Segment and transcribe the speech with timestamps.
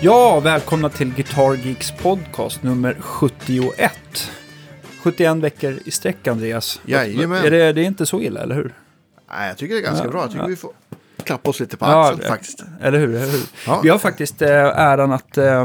[0.00, 3.92] Ja, välkomna till Guitar Geeks podcast nummer 71.
[5.02, 6.80] 71 veckor i sträck, Andreas.
[6.86, 7.44] Jajamän.
[7.44, 8.74] Är det, det är inte så illa, eller hur?
[9.30, 10.20] Nej, jag tycker det är ganska Ja, bra.
[10.20, 10.46] Jag tycker ja.
[10.48, 10.70] vi får
[11.24, 12.64] klappa oss lite på Ja, axeln det- faktiskt.
[12.82, 13.14] Eller hur?
[13.14, 13.42] Eller hur?
[13.66, 13.80] Ja.
[13.82, 15.64] Vi har faktiskt eh, äran att eh,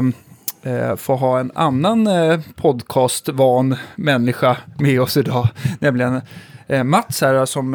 [0.62, 5.48] eh, få ha en annan eh, podcastvan människa med oss idag.
[5.80, 6.20] Nämligen
[6.66, 7.72] eh, Mats här som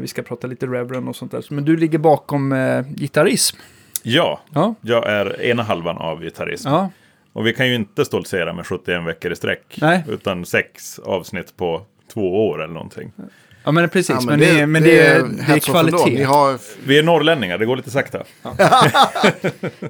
[0.00, 1.44] vi ska prata lite Reverend och sånt där.
[1.50, 3.56] Men du ligger bakom eh, gitarrism.
[4.02, 6.68] Ja, Ja, jag är ena halvan av gitarrism.
[6.68, 6.90] ja,
[7.32, 9.78] Och vi kan ju inte stoltsera med 71 veckor i sträck.
[9.80, 10.04] Nej.
[10.08, 11.82] Utan sex avsnitt på
[12.14, 13.12] två år eller någonting.
[13.64, 14.16] ja men precis.
[14.20, 15.72] Ja, men, det, men det, är- det är off ändå.
[15.72, 16.10] kvalitet.
[16.18, 18.18] Ni har, Vi är norrlänningar, det går lite sakta.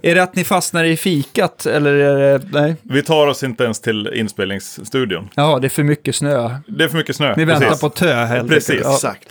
[0.02, 2.46] Är det att ni fastnar i fikat eller är det...
[2.60, 2.76] Nej.
[2.82, 5.28] Vi tar oss inte ens till inspelningsstudion.
[5.34, 6.56] Ja, det är för mycket snö.
[6.66, 7.34] Det är för mycket snö.
[7.36, 7.80] Ni väntar precis.
[7.80, 8.80] på tö helt Precis.
[8.84, 8.94] Ja.
[8.94, 9.28] exakt.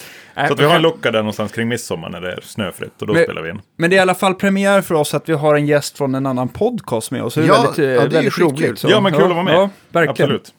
[0.48, 3.08] Så att vi har en lucka där någonstans kring midsommar när det är snöfritt och
[3.08, 3.62] då Men- spelar vi in.
[3.78, 6.16] Men det är i alla fall premiär för oss att vi har en gäst från
[6.16, 7.34] en annan podcast med oss.
[7.34, 8.80] Det är Ja, väldigt, eh, ja, det är väldigt roligt.
[8.80, 9.54] Så, Ja, men kul att vara med.
[9.54, 10.32] Ja, verkligen.
[10.32, 10.54] Absolut.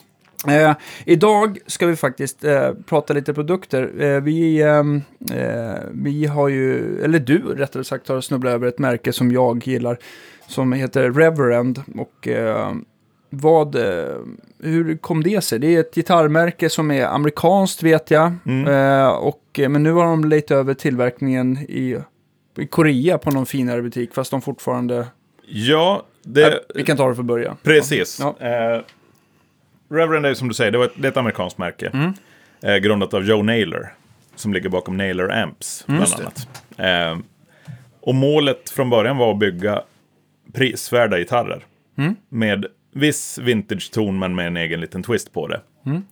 [0.47, 0.73] Eh,
[1.05, 3.91] idag ska vi faktiskt eh, prata lite produkter.
[4.03, 8.79] Eh, vi, ehm, eh, vi har ju, eller du rättare sagt, har snubblat över ett
[8.79, 9.97] märke som jag gillar.
[10.47, 11.81] Som heter Reverend.
[11.97, 12.71] Och eh,
[13.33, 14.15] vad, eh,
[14.59, 15.59] hur kom det sig?
[15.59, 18.33] Det är ett gitarrmärke som är amerikanskt vet jag.
[18.45, 18.67] Mm.
[18.67, 21.97] Eh, och, eh, men nu har de lejt över tillverkningen i,
[22.57, 24.13] i Korea på någon finare butik.
[24.13, 25.07] Fast de fortfarande...
[25.45, 26.59] Ja, det...
[26.75, 27.57] vi kan ta det från början.
[27.63, 28.19] Precis.
[28.19, 28.47] Ja.
[28.47, 28.81] Eh,
[29.89, 31.91] Reverend är som du säger, det, var ett, det är ett amerikanskt märke.
[31.93, 32.13] Mm.
[32.61, 33.93] Eh, grundat av Joe Naylor.
[34.35, 36.23] Som ligger bakom Naylor Amps, bland Just det.
[36.23, 37.17] annat.
[37.17, 37.25] Eh,
[38.01, 39.81] och målet från början var att bygga
[40.53, 41.65] prisvärda gitarrer.
[41.97, 42.15] Mm.
[42.29, 45.61] Med viss vintage-ton men med en egen liten twist på det.
[45.85, 46.03] Mm.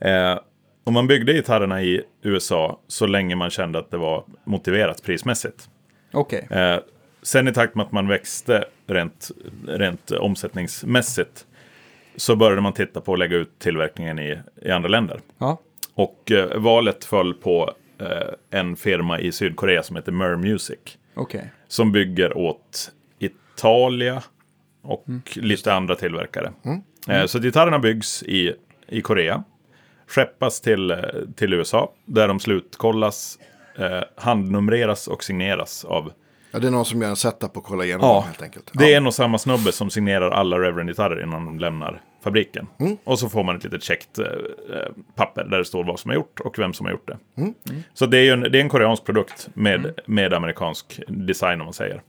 [0.00, 0.38] Eh,
[0.84, 5.68] och man byggde gitarrerna i USA så länge man kände att det var motiverat prismässigt.
[6.12, 6.46] Okej.
[6.50, 6.78] Eh,
[7.22, 9.30] sen i takt med att man växte rent,
[9.66, 11.46] rent omsättningsmässigt
[12.16, 15.20] så började man titta på att lägga ut tillverkningen i, i andra länder.
[15.38, 15.58] Ja.
[15.94, 20.78] Och eh, valet föll på eh, en firma i Sydkorea som heter Mer Music.
[21.14, 21.52] Okej.
[21.68, 24.22] Som bygger åt Italia
[24.82, 26.52] och lite andra tillverkare.
[27.08, 28.54] Eh, så gitarrerna byggs i,
[28.88, 29.44] i Korea.
[30.06, 30.98] Skeppas till, eh,
[31.36, 33.38] till USA där de slutkollas,
[33.78, 36.12] eh, handnumreras och signeras av
[36.52, 38.70] Ja, det är någon som gör en setup och kollar igenom Ja, dem helt enkelt.
[38.74, 38.96] Det är ja.
[38.96, 42.66] en och samma snubbe som signerar alla Reverend-gitarrer innan de lämnar fabriken.
[42.80, 42.96] Mm.
[43.04, 46.08] Och så får man ett litet checkt eh, eh, papper där det står vad som
[46.08, 47.18] har gjort och vem som har gjort det.
[47.36, 47.54] Mm.
[47.94, 51.64] Så det är ju en, det är en koreansk produkt med, med amerikansk design om
[51.64, 52.02] man säger.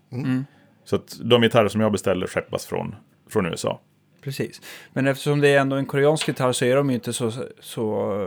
[0.86, 2.96] Så att de gitarrer som jag beställer skeppas från,
[3.30, 3.80] från USA.
[4.24, 4.62] Precis.
[4.94, 8.18] Men eftersom det är ändå en koreansk gitarr så är de ju inte så, så,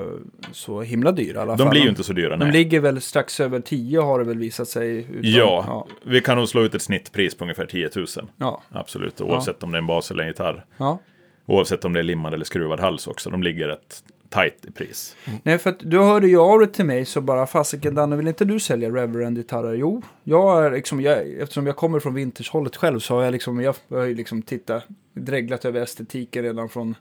[0.53, 1.71] så himla dyra i alla De fall.
[1.71, 2.37] blir ju inte så dyra.
[2.37, 2.53] De nej.
[2.53, 4.97] ligger väl strax över 10 har det väl visat sig.
[4.99, 5.87] Utan, ja, ja.
[6.05, 8.07] vi kan nog slå ut ett snittpris på ungefär 10 000.
[8.37, 8.63] Ja.
[8.71, 10.65] Absolut, oavsett om det är en bas eller en gitarr.
[10.77, 10.99] ja.
[11.47, 13.31] Oavsett om det är limmad eller skruvad hals också.
[13.31, 15.17] De ligger rätt tight i pris.
[15.43, 18.29] Nej, för att du hörde ju av dig till mig så bara fasiken Danne, vill
[18.29, 19.75] inte du sälja Reverend-gitarrer?
[19.75, 23.61] Jo, jag är liksom, jag, eftersom jag kommer från vintagehållet själv så har jag liksom,
[23.61, 26.95] jag har ju liksom tittat, dreglat över estetiken redan från,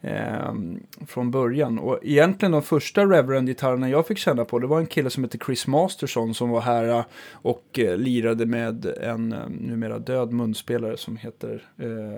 [0.00, 1.78] ehm, från början.
[1.78, 5.38] Och egentligen de första Reverend-gitarrerna jag fick känna på, det var en kille som heter
[5.46, 10.96] Chris Masterson som var här eh, och eh, lirade med en eh, numera död munspelare
[10.96, 12.14] som heter eh,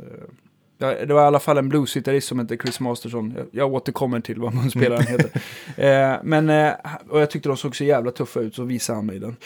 [0.00, 0.24] eh,
[0.86, 3.34] det var i alla fall en bluesgitarrist som hette Chris Masterson.
[3.36, 5.30] Jag, jag återkommer till vad munspelaren heter.
[5.76, 6.72] Eh, men, eh,
[7.08, 9.36] och jag tyckte de såg så jävla tuffa ut, så visade han mig den.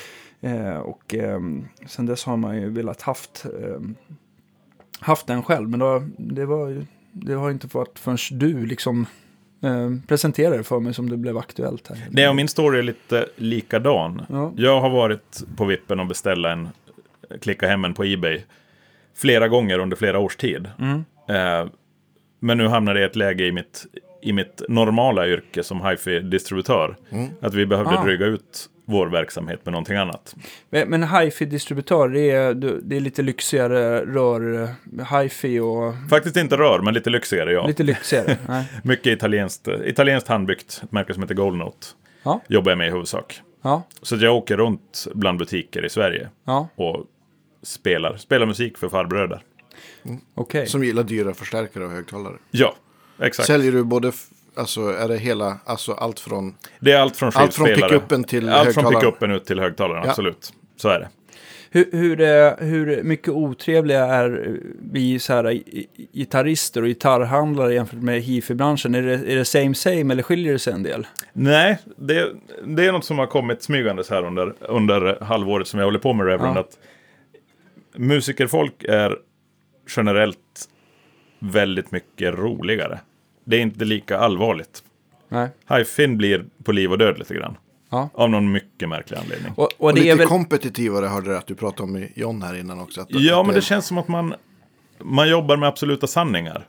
[0.40, 1.40] Eh, och eh,
[1.86, 3.80] sen dess har man ju velat haft, eh,
[5.00, 5.68] haft den själv.
[5.68, 9.06] Men då, det, var, ju- det har inte varit förrän du liksom
[9.62, 12.06] eh, presenterade det för mig som det blev aktuellt här.
[12.10, 14.22] Nej, och min story är lite likadan.
[14.28, 14.52] Ja.
[14.56, 16.68] Jag har varit på vippen och beställa en,
[17.40, 18.42] klicka hem en på Ebay
[19.14, 20.68] flera gånger under flera års tid.
[20.78, 21.04] Mm.
[21.28, 21.66] Eh,
[22.40, 23.86] men nu hamnade jag i ett läge i mitt,
[24.22, 26.96] i mitt normala yrke som hifi-distributör.
[27.40, 28.04] Att vi behövde Ah.
[28.04, 30.34] dryga ut vår verksamhet med någonting annat.
[30.70, 34.62] Men, hifi-distributör, det är, det är lite lyxigare rör,
[34.98, 37.66] eh, hifi och Faktiskt inte rör, men lite lyxigare ja.
[37.66, 38.36] lite lyxigare.
[38.84, 41.86] Mycket italienskt, italienskt handbyggt, ett märke som heter Goldnote.
[42.22, 42.40] Ja.
[42.48, 43.40] Jobbar jag med i huvudsak.
[43.62, 47.04] Ja, Så jag åker runt bland butiker i Sverige ja, och
[47.62, 49.40] spelar, spelar musik för farbröder.
[50.34, 50.66] Okej.
[50.66, 52.34] Som gillar dyra förstärkare och högtalare.
[52.50, 52.74] Ja,
[53.20, 53.46] exakt.
[53.46, 54.12] Säljer du både,
[54.56, 58.48] alltså är det hela, alltså allt från, Det är allt från allt från pickuppen till
[58.48, 59.00] Allt från högtalaren?
[59.00, 60.10] pickuppen ut till högtalaren, Ja.
[60.10, 60.52] absolut.
[60.76, 61.08] Så är det.
[61.70, 62.16] Hur, hur,
[62.64, 64.58] hur mycket otrevliga är
[64.92, 65.60] vi så här,
[66.12, 68.94] gitarrister och gitarrhandlare jämfört med hifi-branschen?
[68.94, 71.06] Är det, är det same same eller skiljer det sig en del?
[71.32, 72.28] Nej, det,
[72.64, 76.12] det är något som har kommit smygandes här under, under halvåret som jag håller på
[76.12, 76.56] med Reverend.
[76.56, 76.60] Ja.
[76.60, 76.78] Att
[77.96, 79.16] musikerfolk är
[79.88, 80.68] generellt
[81.38, 83.00] väldigt mycket roligare.
[83.44, 84.82] Det är inte lika allvarligt.
[85.28, 85.48] Nej.
[85.68, 87.56] Hi-Fin blir på liv och död lite grann.
[87.90, 88.08] Ja.
[88.14, 89.52] Av någon mycket märklig anledning.
[89.56, 90.26] Och, och Och det lite är väl...
[90.26, 93.00] kompetitivare hörde jag att du pratade om i John här innan också.
[93.00, 94.34] Att, Ja, att men det känns som att man,
[95.02, 96.68] man jobbar med absoluta sanningar.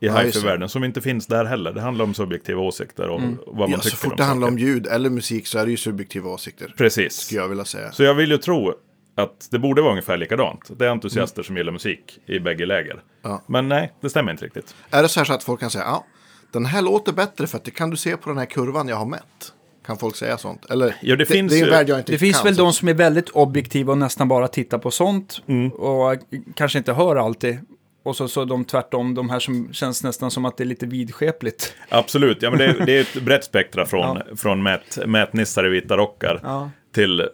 [0.00, 0.26] I Ja, just det.
[0.40, 1.72] hi-fi-världen, som inte finns där heller.
[1.72, 4.46] Det handlar om subjektiva åsikter och vad man ja, så tycker fort om det handlar
[4.48, 4.52] saker.
[4.62, 6.74] om ljud eller musik så är det ju subjektiva åsikter.
[6.76, 7.12] Precis.
[7.16, 7.92] Skulle jag vilja säga.
[7.92, 8.74] Så jag vill ju tro
[9.14, 10.70] att det borde vara ungefär likadant.
[10.78, 13.02] Det är entusiaster som gillar musik i bägge läger.
[13.22, 13.42] Ja.
[13.46, 14.74] Men nej, det stämmer inte riktigt.
[14.90, 16.04] Är det så här så att folk kan säga ja,
[16.52, 18.96] den här låter bättre för att det kan du se på den här kurvan jag
[18.96, 19.52] har mätt.
[19.86, 20.70] Kan folk säga sånt?
[20.70, 22.44] Eller, Ja, det finns det är en värld jag inte Det finns kan.
[22.44, 25.42] väl så- de som är väldigt objektiva och nästan bara tittar på sånt.
[25.46, 25.70] Mm.
[25.72, 26.16] Och
[26.56, 27.58] kanske inte hör alltid.
[28.02, 30.86] Och så, så de tvärtom, de här som känns nästan som att det är lite
[30.86, 31.74] vidskepligt.
[31.88, 35.68] Absolut, ja, men det, är- det är ett brett spektra från, från mät, mätnissar i
[35.68, 36.70] vita rockar Ja.
[36.94, 37.28] till,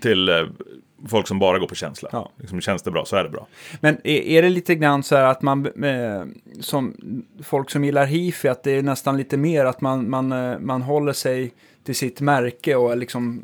[0.00, 0.34] till eh,
[1.08, 2.08] folk som bara går på känsla.
[2.12, 2.30] Ja.
[2.36, 3.46] Liksom, känns det bra så är det bra.
[3.80, 6.24] Men är, är det lite grann så här att man, eh,
[6.60, 6.94] som
[7.42, 10.82] folk som gillar hifi, att det är nästan lite mer att man, man, eh, man
[10.82, 11.52] håller sig
[11.84, 13.42] till sitt märke och liksom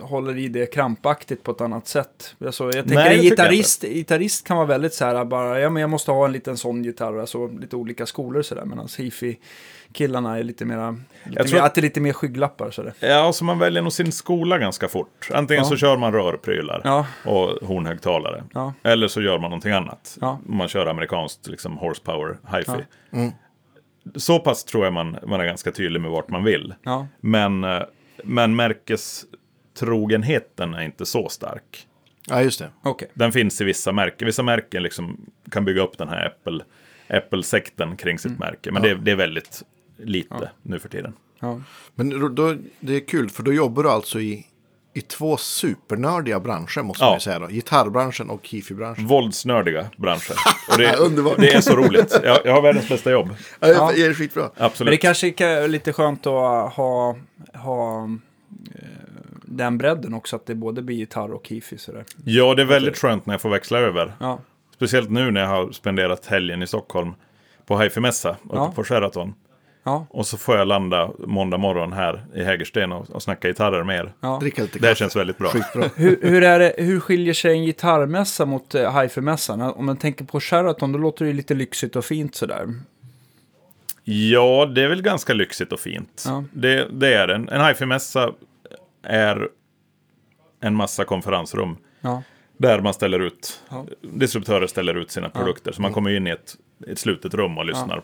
[0.00, 2.36] eh, håller i det krampaktigt på ett annat sätt.
[2.46, 5.80] Alltså, jag tänker Nej, en gitarrist, gitarrist kan vara väldigt så här bara, ja men
[5.80, 10.42] jag måste ha en liten sån gitarr, alltså lite olika skolor sådär, medan hifi-killarna är
[10.42, 11.02] lite mera, lite
[11.38, 12.92] Jag tror- mer, att det är lite mer skygglappar sådär.
[13.00, 15.28] Ja, så man väljer nog sin skola ganska fort.
[15.34, 15.68] Antingen Ja.
[15.68, 17.06] så kör man rörprylar Ja.
[17.24, 18.44] och hornhögtalare.
[18.54, 18.72] Ja.
[18.82, 20.18] Eller så gör man någonting annat.
[20.20, 20.38] Ja.
[20.46, 22.84] Man kör amerikanskt liksom horsepower hifi.
[24.16, 26.74] Så pass tror jag man, man är ganska tydlig med vart man vill.
[26.82, 27.06] Ja.
[27.20, 27.82] Men, eh,
[28.24, 31.86] men märkestrogenheten är inte så stark.
[32.28, 32.70] Ja, just det.
[32.82, 33.08] Okej.
[33.14, 34.26] Den finns i vissa märken.
[34.26, 36.60] Vissa märken liksom kan bygga upp den här Apple,
[37.08, 38.72] Apple-sekten kring sitt märke.
[38.72, 39.62] Men det, det är väldigt
[39.98, 41.12] lite nu för tiden.
[41.40, 41.60] Ja.
[41.94, 44.46] Men då- då, det är kul, för då jobbar du alltså i,
[44.94, 47.08] i två supernördiga branscher, måste Ja.
[47.08, 47.46] man ju säga då.
[47.46, 49.06] Gitarrbranschen och hifi-branschen.
[49.06, 50.34] Våldsnördiga branscher.
[50.72, 51.36] Och det, Underbart.
[51.38, 52.20] det är så roligt.
[52.24, 53.28] Jag, jag har världens bästa jobb.
[53.60, 54.42] Ja, det är skitbra.
[54.42, 55.00] Men det Absolut.
[55.00, 57.16] kanske är lite skönt att ha,
[57.54, 58.80] ha eh,
[59.44, 62.04] den bredden också, att det både blir gitarr och hifi sådär.
[62.24, 64.12] Ja, det är väldigt skönt när jag får växla över.
[64.20, 64.40] Ja,
[64.76, 67.14] Speciellt nu när jag har spenderat helgen i Stockholm
[67.66, 68.72] på hifi-mässa uppe Ja.
[68.76, 69.34] på Sheraton.
[69.82, 73.84] Ja, Och så får jag landa måndag morgon här i Hägersten och, och snacka gitarrer
[73.84, 74.12] med er.
[74.20, 74.38] ja.
[74.40, 75.48] Dricka lite Det här känns väldigt bra.
[75.48, 75.84] Skitbra.
[75.96, 79.60] Hur, hur, är det, hur skiljer sig en gitarrmässa mot uh, hifi-mässan?
[79.60, 82.66] Om man tänker på Sheraton, då låter det lite lyxigt och fint sådär.
[84.04, 86.24] Ja, det är väl ganska lyxigt och fint.
[86.26, 86.44] Ja.
[86.52, 87.48] Det, det är en.
[87.48, 88.32] En hifi-mässa
[89.02, 89.48] är
[90.60, 91.76] en massa konferensrum.
[92.00, 92.22] Ja,
[92.56, 93.86] Där man ställer ut, Ja.
[94.02, 95.72] distributörer ställer ut sina produkter.
[95.72, 96.56] Så man kommer in i ett,
[96.88, 98.02] ett slutet rum och lyssnar,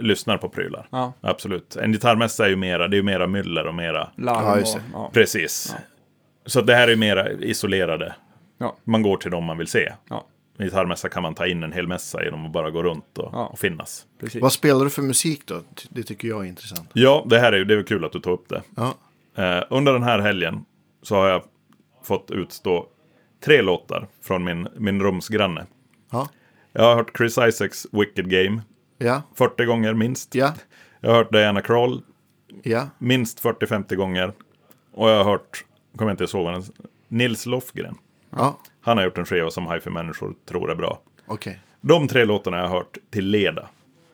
[0.00, 0.88] lyssnar på prylar.
[0.90, 1.12] ja.
[1.20, 1.76] Absolut.
[1.76, 4.80] En gitarrmässa är ju mera, det är ju mera myller och mera, Larm Ja, och...
[4.92, 5.74] Ja, precis.
[6.46, 8.14] Så det här är mera isolerade.
[8.58, 9.92] ja, Man går till dem man vill se.
[10.10, 10.24] ja,
[10.58, 13.30] En gitarrmässa kan man ta in en hel mässa genom att bara gå runt och,
[13.32, 13.46] Ja.
[13.46, 14.06] och finnas.
[14.20, 14.42] precis.
[14.42, 15.60] Vad spelar du för musik då?
[15.90, 16.90] Det tycker jag är intressant.
[16.92, 18.62] Ja, det här är ju det är kul att du tar upp det.
[18.76, 18.94] Ja,
[19.34, 20.64] Eh, under den här helgen
[21.02, 21.42] så har jag
[22.02, 22.86] fått utstå
[23.44, 25.66] tre låtar från min, min rumsgranne.
[26.10, 26.28] ja,
[26.72, 28.60] Jag har hört Chris Isaacs Wicked Game
[28.98, 30.34] ja, 40 gånger minst.
[30.34, 30.52] ja,
[31.00, 32.02] Jag har hört Diana Krall
[32.62, 32.88] ja.
[32.98, 34.32] minst 40-50 gånger.
[34.92, 35.64] Och jag har hört,
[35.96, 36.68] kommer jag inte ihåg vad
[37.08, 37.94] Nils Lofgren.
[38.30, 38.58] ja.
[38.80, 41.00] Han har gjort en skiva som hifi-människor tror är bra.
[41.26, 41.60] okej.
[41.80, 43.62] De tre låtarna har jag hört till leda.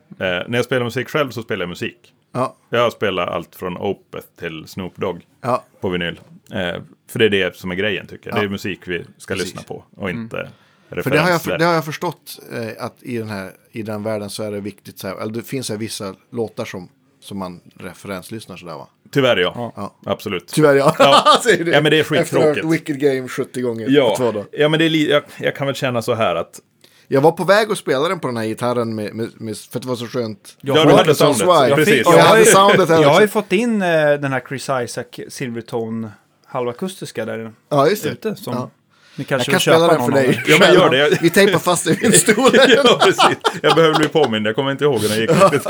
[0.09, 2.14] Eh, när jag spelar musik själv så spelar jag musik.
[2.32, 6.20] Ja, Jag spelar allt från Opeth till Snoop Dogg ja, på vinyl.
[6.52, 8.37] Eh, för det är det som är grejen tycker jag.
[8.37, 8.40] Ja.
[8.40, 9.54] Det är musik vi ska Precis.
[9.54, 10.49] lyssna på och inte
[10.88, 14.03] för det har, jag, det har jag förstått eh, att i den här i den
[14.03, 14.99] världen så är det viktigt.
[14.99, 16.88] Så här, eller det finns här vissa låtar som,
[17.21, 18.87] som man referenslyssnar sådär va?
[19.11, 19.73] Tyvärr ja.
[19.76, 19.95] Ja.
[20.07, 20.47] Absolut.
[20.49, 20.95] Tyvärr ja.
[20.99, 21.38] Ja.
[21.45, 21.71] Säger du.
[21.73, 22.64] Ja, men det är Efter skittråkigt.
[22.64, 24.47] hört Wicked Game 70 gånger Ja, två dagar.
[24.53, 26.61] ja men det är li- jag, jag kan väl känna så här att
[27.09, 29.79] Jag var på väg att spela den på den här gitarren med, med, med, för
[29.79, 30.57] att det var så skönt.
[30.61, 31.41] Jag Ja, du hade soundet.
[31.47, 34.33] Jag, fick, jag, jag har hade ju, soundet jag har ju fått in eh, den
[34.33, 36.11] här Chris Isaac Silvertone
[36.47, 38.09] halvakustiska där Ja, just det.
[38.11, 38.37] ute.
[38.37, 38.71] Som Ja.
[39.16, 40.42] Ni Jag kanske kan vill köpa spela den för dig.
[40.47, 41.18] Ja, men gör det.
[41.23, 42.50] Vi tejpar fast dig vid en stol.
[42.54, 43.37] ja, precis.
[43.62, 45.66] Jag behöver bli påmind, jag kommer inte ihåg hur den gick riktigt.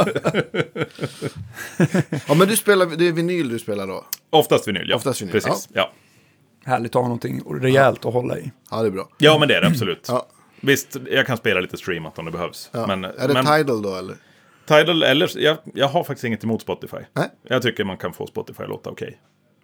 [2.28, 4.04] ja, men du spelar, det är vinyl du spelar då?
[4.30, 4.96] Oftast vinyl, ja.
[4.96, 5.92] Oftast vinyl, Precis, ja.
[6.64, 8.52] Härligt att ha någonting rejält att hålla i.
[8.70, 9.08] Ja, det är bra.
[9.18, 10.06] Ja, men det är det absolut.
[10.08, 10.26] Ja.
[10.60, 12.70] Visst, jag kan spela lite streamat om det behövs.
[12.72, 12.86] Ja.
[12.86, 14.16] Men, är det men Tidal då eller?
[14.66, 16.96] Tidal eller, jag, jag har faktiskt inget emot Spotify.
[17.12, 17.28] Nej.
[17.48, 19.18] Jag tycker man kan få Spotify att låta okej.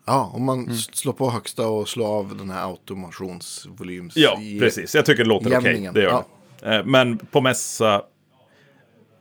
[0.06, 0.74] Ja, om man Mm.
[0.74, 4.16] slår på högsta och slår av den här automationsvolyms...
[4.16, 4.94] Ja, precis.
[4.94, 5.62] Jag tycker det låter okej.
[5.70, 5.94] jämningen.
[5.94, 6.26] Det gör Ja.
[6.60, 6.76] det.
[6.76, 8.02] Eh, Men på mässa,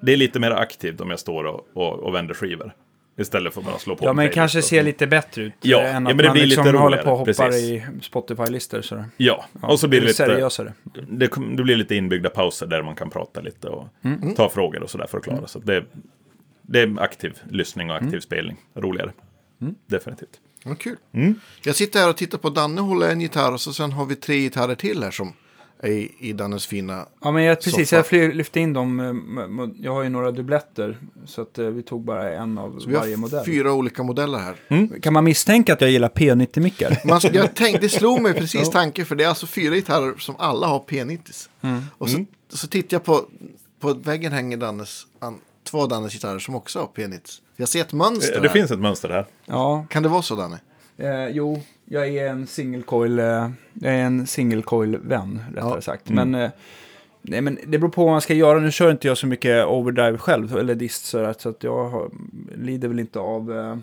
[0.01, 2.73] det är lite mer aktivt om jag står och, och, och vänder skivor.
[3.17, 4.85] Istället för att bara slå på Ja, en men kanske och ser så.
[4.85, 5.53] lite bättre ut.
[5.61, 7.17] Ja, eh, ja, än men att det man blir liksom lite håller roligare, på och
[7.17, 7.63] hoppar precis.
[7.69, 8.81] i Spotify-listor.
[8.81, 9.05] sådär.
[9.17, 10.73] Ja, och så blir det lite, seriösare.
[11.09, 14.35] det, det blir lite inbyggda pauser där man kan prata lite och Mm.
[14.35, 15.47] ta frågor och sådär för att klara.
[15.47, 15.83] Så att det,
[16.61, 18.21] det är aktiv lyssning och aktiv Mm.
[18.21, 18.57] spelning.
[18.75, 19.11] Roligare.
[19.87, 20.29] Definitivt.
[20.63, 20.95] Ja, kul.
[21.13, 21.35] Mm.
[21.63, 24.15] Jag sitter här och tittar på Danne hålla en gitarr och så sen har vi
[24.15, 25.33] tre gitarrer till här som
[25.83, 27.05] är i, i Dannes fina...
[27.21, 27.89] Ja, men jag, precis.
[27.89, 28.15] Soffa.
[28.15, 28.99] Jag lyfte in dem.
[28.99, 30.97] eh, Jag har ju några dubbletter.
[31.25, 33.45] Så att eh, vi tog bara en av Så vi varje har modell.
[33.45, 34.99] fyra olika modeller här.
[35.01, 36.97] Kan man misstänka att jag gillar P90-mickar?
[37.07, 40.35] Man, jag tänkte, det slog mig precis tanken för det är alltså fyra gitarrer som
[40.39, 41.47] alla har P90.
[41.61, 41.81] Mm.
[41.97, 43.25] Och så, så tittar jag på,
[43.79, 45.37] på väggen hänger Dannes, an,
[45.71, 47.41] två Dannes gitarrer som också har P90.
[47.55, 48.53] Jag ser ett mönster Eh, Det här.
[48.55, 49.25] finns ett mönster här.
[49.45, 50.59] ja, Kan det vara så Danne?
[50.97, 51.61] eh, jo.
[51.85, 53.25] Jag är en single coil, eh,
[53.73, 55.81] jag är en single coil-vän, rättare Ja.
[55.81, 56.09] sagt.
[56.09, 56.49] Men, eh,
[57.21, 58.59] nej, men det beror på vad man ska göra.
[58.59, 62.09] Nu kör inte jag så mycket overdrive själv, eller dist, sådär, så att jag har,
[62.57, 63.77] lider väl inte av eh,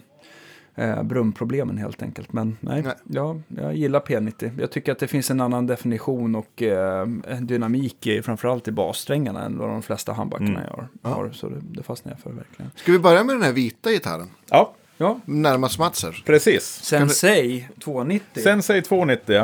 [0.77, 2.33] eh, brumproblemen helt enkelt.
[2.33, 2.95] Men nej, Nej.
[3.05, 4.51] Ja, jag gillar P90.
[4.61, 7.07] Jag tycker att det finns en annan definition och eh,
[7.41, 10.89] dynamik i, framförallt i bassträngarna än vad de flesta handbackarna gör.
[11.03, 11.31] har.
[11.31, 12.71] Så det, det fastnar jag för verkligen.
[12.77, 14.31] Ska vi börja med den här vita gitarren?
[14.51, 16.23] Ja, Ja, Närmast Mats här.
[16.27, 16.65] precis.
[16.65, 18.43] Sensei 290.
[18.43, 19.35] Sensei 290,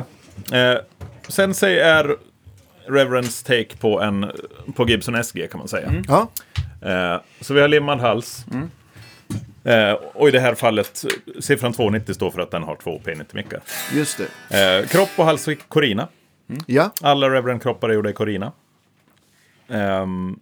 [0.51, 0.59] ja.
[0.59, 0.79] Eh,
[1.29, 2.17] Sensei är
[2.87, 4.27] Reverends take på, en,
[4.77, 5.93] på Gibson SG kan man säga.
[6.09, 6.29] Ja,
[6.83, 8.47] Eh, så vi har limmad hals.
[9.65, 11.05] Eh, och i det här fallet,
[11.41, 13.61] siffran 290 står för att den har två P90-mickar.
[13.95, 14.81] just det.
[14.81, 16.09] Eh, kropp och hals i Corina.
[16.67, 18.53] Ja, Alla Reverend-kroppar är gjorda i Corina.
[19.69, 20.39] Ehm,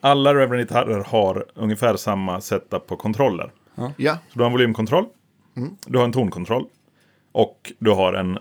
[0.00, 3.50] alla Reverend-gitarrer har ungefär samma setup på kontroller.
[3.96, 4.14] ja.
[4.28, 5.04] Så du har en volymkontroll,
[5.86, 6.66] du har en tonkontroll
[7.32, 8.38] och du har en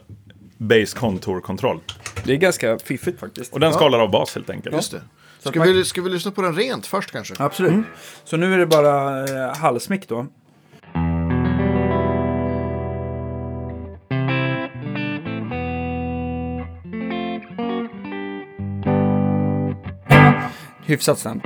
[0.59, 1.79] base contour-kontroll.
[2.23, 3.53] Det är ganska fiffigt faktiskt.
[3.53, 4.75] Och den skalar av bas helt enkelt.
[4.75, 5.01] Just det.
[5.39, 7.33] Så Ska man- vi, ska vi lyssna på den rent först kanske?
[7.37, 7.85] Absolut.
[8.23, 10.25] Så nu är det bara eh, halsmick då.
[20.85, 21.45] Hyfsat snabbt.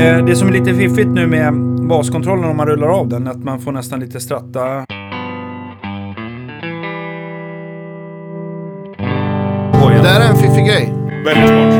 [0.00, 1.54] Eh, Det som är lite fiffigt nu med
[1.88, 4.86] baskontrollen om man rullar av den, att man får nästan lite stratta.
[10.04, 10.92] Där är en fiffig grej.
[11.24, 11.74] Väldigt smart.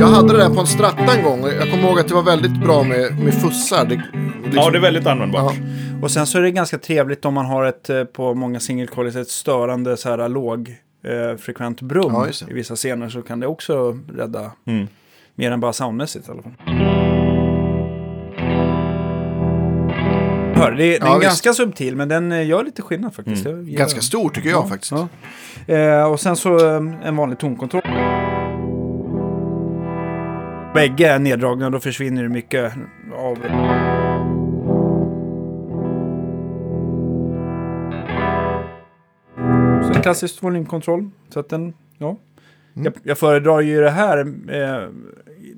[0.00, 2.14] Jag hade det där på en stratta en gång och jag kommer ihåg att det
[2.14, 3.84] var väldigt bra med, med fussar.
[3.84, 5.54] Det, liksom, Ja, det är väldigt användbart.
[5.56, 5.62] Ja.
[6.02, 8.86] Och sen så är det ganska trevligt om man har ett eh, på många single
[8.86, 10.68] coils ett störande så här låg
[11.04, 14.86] eh, frekvent brum Ja, i vissa scener så kan det också rädda Mm.
[15.34, 16.52] mer än bara soundmässigt i alla fall.
[20.56, 21.28] Hör, det, är- den Ja, är visst.
[21.28, 23.46] ganska subtil men den eh, gör lite skillnad faktiskt.
[23.46, 24.92] Gillar Ganska stor tycker jag faktiskt.
[24.92, 25.08] Ja.
[25.74, 27.82] Eh, och sen så eh, en vanlig tonkontroll.
[30.74, 32.72] Bägge är neddragna då försvinner det mycket
[33.16, 33.38] av...
[39.82, 41.10] Så en klassisk volymkontroll.
[41.28, 42.16] Så att den, ja.
[42.74, 44.18] Jag, jag föredrar ju det här.
[44.48, 44.88] Eh,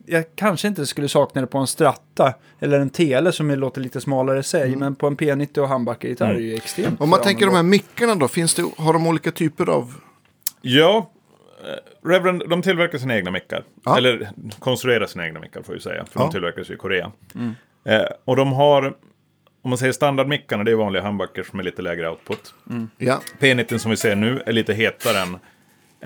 [0.06, 3.80] jag kanske inte skulle sakna det på en Stratta eller en Tele som är- låter
[3.80, 4.76] lite smalare i sig.
[4.76, 7.62] Men på en P90 och handbackegitarr är det ju extremt Om man tänker de här
[7.62, 9.94] mickarna då, finns det, har de olika typer av...
[10.62, 11.10] Ja,
[11.64, 13.64] eh, Reverend, de tillverkar sina egna mickar.
[13.84, 13.96] Ja.
[13.98, 16.04] Eller konstruerar sina egna mickar får vi säga.
[16.04, 16.24] För Ja.
[16.24, 17.12] de tillverkas ju i Korea.
[17.34, 17.54] Mm.
[17.84, 18.84] Eh, och de har,
[19.62, 22.54] om man säger standardmickarna, det är vanliga handbackar som är lite lägre output.
[22.98, 25.38] Ja, P90 som vi ser nu är lite hetare än,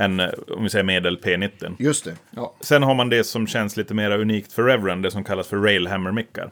[0.01, 1.77] än eh, om vi säger medel P90.
[1.79, 2.17] just det.
[2.31, 2.55] Ja.
[2.61, 5.57] Sen har man det som känns lite mer unikt för Reverend, det som kallas för
[5.57, 6.51] Railhammer-mickar.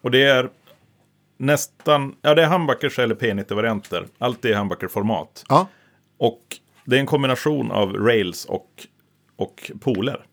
[0.00, 0.50] Och det är
[1.36, 4.06] nästan, ja det är handbackers eller P90-varianter.
[4.18, 5.44] Allt är i handbackerformat.
[5.48, 5.66] Ja,
[6.18, 6.40] Och
[6.84, 8.68] det är en kombination av rails och,
[9.36, 10.26] och poler.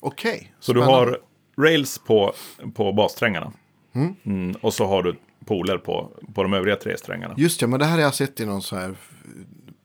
[0.00, 0.52] okej.
[0.60, 1.18] Så du har
[1.58, 2.32] rails på,
[2.74, 3.52] på bassträngarna.
[4.24, 5.14] Mm, och så har du
[5.46, 7.34] poler på, på de övriga tre strängarna.
[7.36, 8.94] Just det, men det här har jag sett i någon så här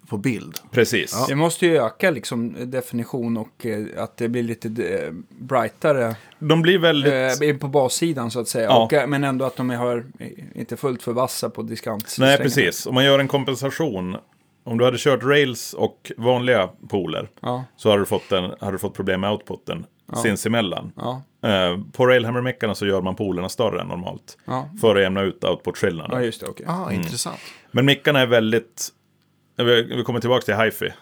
[0.09, 0.59] på bild.
[0.71, 1.25] Precis.
[1.27, 6.62] Det måste ju öka liksom definition och eh, att det blir lite eh, brightare De
[6.62, 7.41] blir väldigt...
[7.41, 8.65] eh, på bassidan så att säga.
[8.65, 8.83] Ja.
[8.85, 12.15] Och, eh, men ändå att de har eh, inte fullt för vassa på diskant.
[12.19, 12.85] Nej, precis.
[12.85, 14.17] Om man gör en kompensation.
[14.67, 18.71] Om du hade kört rails och vanliga poler Ja, så hade du fått, en, hade
[18.71, 19.85] du fått problem med outputen
[20.24, 20.91] sinsemellan.
[20.95, 24.38] ja, Eh, på Railhammer-meckarna så gör man polerna större än normalt.
[24.45, 24.69] ja.
[24.81, 26.24] För att jämna ut Ja, output-skillnaden.
[26.24, 26.47] just det.
[26.47, 26.65] Okej.
[26.69, 27.39] Ah, intressant.
[27.71, 28.89] Men mickarna är väldigt...
[29.57, 30.93] Vi vi kommer tillbaka till hifi.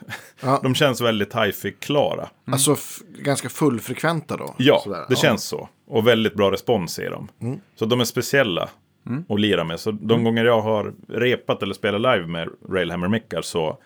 [0.41, 0.59] Ja.
[0.63, 2.29] De känns väldigt hifi-klara.
[2.45, 4.55] Alltså f- ganska fullfrekventa då?
[4.57, 5.05] Ja, Sådär.
[5.09, 5.69] det känns så.
[5.87, 7.27] Och väldigt bra respons i dem.
[7.75, 8.69] Så de är speciella
[9.29, 9.79] att lira med.
[9.79, 13.77] Så de gånger jag har repat eller spelat live med Railhammer-mickar så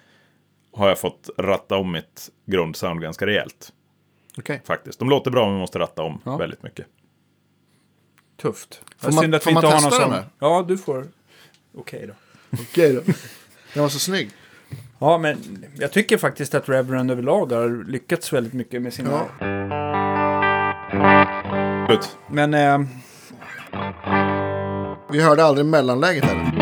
[0.73, 3.73] har jag fått ratta om mitt grundsound ganska rejält.
[4.37, 4.61] Okej.
[4.65, 4.99] Faktiskt.
[4.99, 6.37] De låter bra men man måste ratta om Ja.
[6.37, 6.85] väldigt mycket.
[8.41, 8.81] tufft.
[8.97, 10.23] Får man- Synd att får vi man inte har någon sån.
[10.39, 11.07] Ja, du får.
[11.77, 12.13] Okej då.
[12.61, 13.01] Okej då.
[13.73, 14.29] Den var så snygg.
[14.99, 15.37] Ja, men
[15.79, 19.09] jag tycker faktiskt att Reverend överlag har lyckats väldigt mycket med sina...
[19.39, 19.45] Ja.
[22.27, 22.79] Men eh,
[25.11, 26.53] Vi hörde aldrig mellanläget här.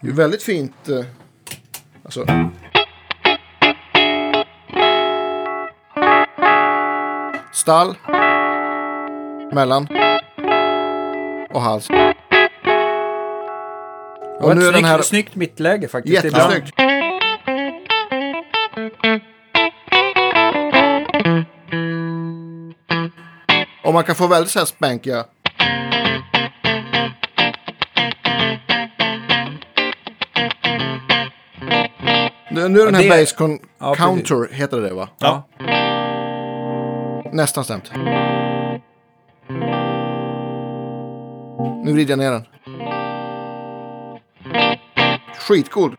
[0.00, 0.88] Det är väldigt fint.
[0.88, 1.04] eh,
[2.04, 2.26] Alltså.
[7.62, 7.94] Stall.
[9.52, 9.88] Mellan.
[11.50, 11.88] Och hals.
[14.40, 16.24] och Och nu är den här snyggt mittläge faktiskt.
[16.24, 16.72] Jättesnyggt.
[23.84, 25.24] Och man kan få väldigt så här spankiga.
[32.50, 35.08] Nu nu är den här det- bass con- Ja, counter, heter det va?
[35.18, 35.48] Ja.
[37.32, 37.92] Nästan stämt.
[41.84, 42.44] Nu vrider jag ner den.
[45.38, 45.96] Skitcool.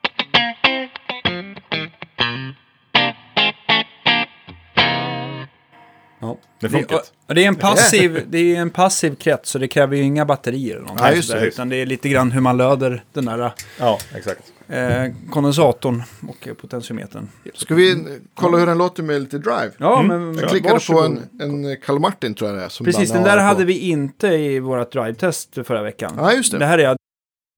[6.64, 7.00] Det Det, funkar.
[7.28, 10.26] och det är en passiv, det är en passiv krets så det kräver ju inga
[10.26, 10.76] batterier.
[10.76, 11.46] Eller Nej, just det.
[11.48, 14.42] utan det är lite grann hur man löder den där Ja, exakt.
[14.68, 17.28] eh, kondensatorn och potentiometern.
[17.54, 18.06] Ska vi
[18.36, 19.72] kolla hur den låter med lite drive?
[19.78, 20.26] Ja, Mm.
[20.26, 21.18] men Jag klickade på varsågod.
[21.42, 22.70] en, en Carl Martin tror jag det är.
[22.70, 23.44] Som Precis, den där på.
[23.44, 26.14] hade vi inte i vårt drive-test förra veckan.
[26.18, 26.58] Ja, just det.
[26.58, 26.96] Det här är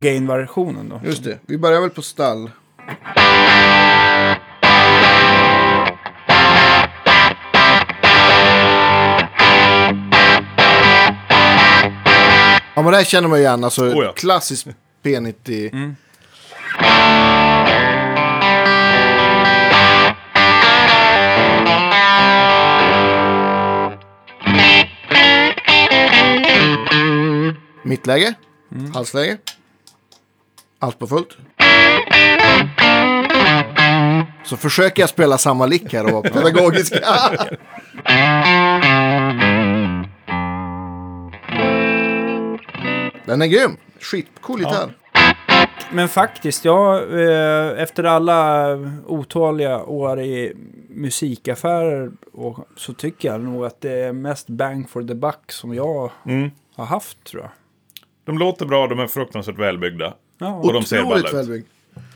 [0.04, 1.02] gain-versionen då.
[1.06, 1.38] Just det.
[1.46, 2.50] Vi börjar väl på stall.
[12.76, 13.64] Ja men det här känner man ju igen.
[13.64, 14.12] Alltså Oh ja.
[14.14, 14.68] klassiskt
[15.04, 15.70] P90.
[15.74, 15.96] Mm.
[27.84, 28.34] Mittläge.
[28.72, 28.94] Mm.
[28.94, 29.38] Halsläge.
[30.80, 31.38] Allt på fullt.
[34.44, 36.94] Så försöker jag spela samma lick här och vara pedagogisk.
[43.26, 43.78] Den är grym.
[44.00, 44.94] Skitcool gitarr.
[45.92, 48.68] Men faktiskt, jag, eh, efter alla
[49.06, 50.54] otaliga år i
[50.90, 55.74] musikaffärer och, så tycker jag nog att det är mest bang for the buck som
[55.74, 56.52] jag Mm.
[56.76, 57.52] har haft tror jag.
[58.26, 60.14] De låter bra, de är fruktansvärt välbyggda.
[60.38, 61.34] Ja, Och de ser Otroligt balla ut.
[61.48, 61.66] välbyggd.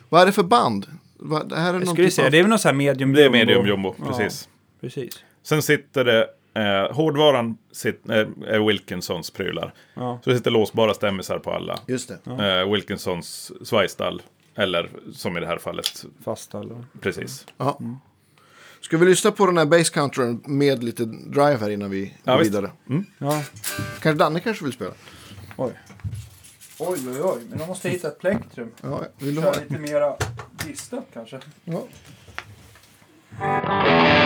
[0.09, 0.85] Vad är det för band?
[1.17, 2.75] Vad, det här är ska vi typ se, av- det är väl någon sån här
[2.75, 3.37] medium Det är jumbo.
[3.37, 4.49] medium jumbo, Ja, precis.
[4.81, 5.23] precis.
[5.43, 6.27] Sen sitter det,
[6.59, 8.15] eh, hårdvaran sit, eh,
[8.47, 9.73] är Wilkinsons prylar.
[9.93, 10.19] Ja.
[10.23, 11.79] Så det sitter låsbara stämmisar på alla.
[11.87, 12.45] Just det.
[12.61, 14.21] Eh, Wilkinsons svajstall.
[14.55, 16.85] Eller som i det här fallet, Fast eller?
[17.01, 17.45] precis.
[17.57, 17.79] Ja.
[18.81, 22.31] Ska vi lyssna på den här bass countern med lite drive här innan vi Ja,
[22.33, 22.51] går visst.
[22.51, 22.71] vidare?
[23.17, 23.43] Ja.
[24.01, 24.91] Kanske Danne kanske vill spela?
[25.57, 25.71] Oj.
[26.79, 27.39] Oj, oj, oj.
[27.49, 28.71] Men då måste jag hitta ett plektrum.
[28.81, 29.53] Ja, vill du ha?
[29.53, 30.15] Lite mera
[30.65, 31.39] distat kanske.
[31.63, 31.81] Ja.
[33.39, 34.18] Ja.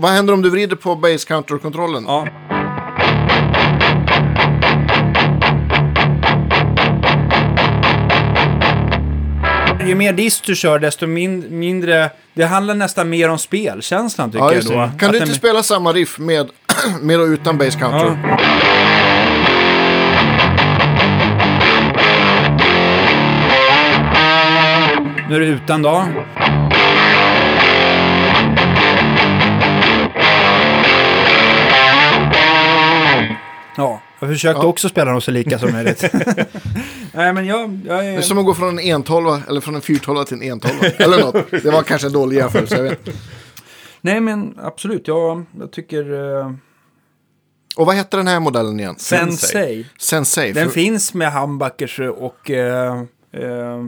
[0.00, 2.04] Vad händer om du vrider på bass counter-kontrollen?
[2.06, 2.26] Ja.
[9.86, 12.10] Ju mer dist du kör, desto min mindre...
[12.34, 14.70] Det handlar nästan mer om spelkänslan, tycker Ja, jag då.
[14.70, 16.48] Kan Att du den- inte spela samma riff med,
[17.02, 18.18] med och utan bass counter?
[18.28, 18.38] Ja.
[25.28, 26.04] Nu är det utan då.
[33.78, 34.66] Ja, jag försökte Ja.
[34.68, 36.04] också spela dem så lika som möjligt.
[37.12, 38.20] Nej, men jag, jag Det är är...
[38.22, 41.50] som att gå från en 112 eller från en 412 till en 112 eller något.
[41.62, 43.08] Det var kanske en dålig jämförelse, jag vet.
[44.00, 45.08] Nej, men absolut.
[45.08, 46.10] Jag, jag tycker...
[46.12, 46.52] Uh,
[47.76, 48.94] Och vad hette den här modellen igen?
[48.98, 49.86] Sensei.
[49.98, 50.52] Sensei.
[50.52, 52.50] Den För, finns med humbuckers och...
[52.50, 53.86] eh, eh,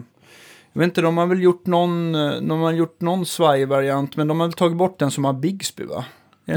[0.72, 4.28] jag vet inte, de har väl gjort någon, eh, de har gjort någon svajvariant, men
[4.28, 6.04] de har väl tagit bort den som har Bigsby, va?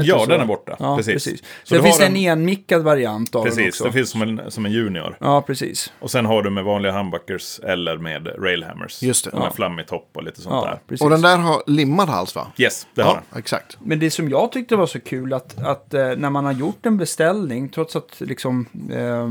[0.02, 0.26] Ja, så?
[0.26, 0.76] den är borta.
[0.78, 1.12] Ja, precis.
[1.14, 1.42] precis.
[1.64, 3.84] Så finns det har en enmickad variant av den Precis, också.
[3.84, 5.16] det finns som en, som en junior.
[5.20, 5.92] Ja, precis.
[6.00, 9.02] Och sen har du med vanliga humbuckers eller med railhammers.
[9.02, 9.52] Just det, med ja.
[9.52, 10.78] flammig topp och lite sånt Ja, där.
[10.88, 11.04] precis.
[11.04, 12.46] Och den där har limmad hals va?
[12.56, 13.38] Yes, det har den.
[13.38, 13.76] exakt.
[13.80, 16.86] Men det som jag tyckte var så kul att, att eh, när man har gjort
[16.86, 19.30] en beställning, trots att liksom eh,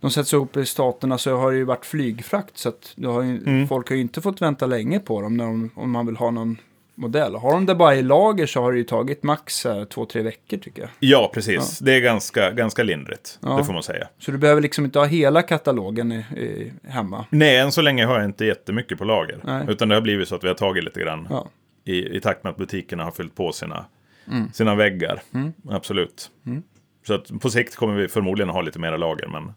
[0.00, 2.58] de sätts upp i staterna så har det ju varit flygfrakt.
[2.58, 3.68] Så att har ju, Mm.
[3.68, 6.30] folk har ju inte fått vänta länge på dem när de, om man vill ha
[6.30, 6.56] någon
[6.94, 7.34] modell.
[7.34, 10.22] Har de det bara i lager så har det ju tagit max eh, två, tre
[10.22, 10.90] veckor tycker jag.
[11.00, 11.78] Ja, precis.
[11.78, 13.38] Det är ganska, ganska lindrigt.
[13.42, 13.56] Ja.
[13.56, 14.08] Det får man säga.
[14.18, 17.24] Så du behöver liksom inte ha hela katalogen i, i, hemma.
[17.30, 19.40] Nej, än så länge har jag inte jättemycket på lager.
[19.44, 19.64] Nej.
[19.68, 21.48] Utan det har blivit så att vi har tagit lite grann Ja.
[21.84, 23.84] i, i takt med att butikerna har fyllt på sina,
[24.30, 24.52] Mm.
[24.52, 25.22] sina väggar.
[25.70, 26.30] Absolut.
[27.06, 29.26] Så att på sikt kommer vi förmodligen ha lite mera lager.
[29.28, 29.52] Men,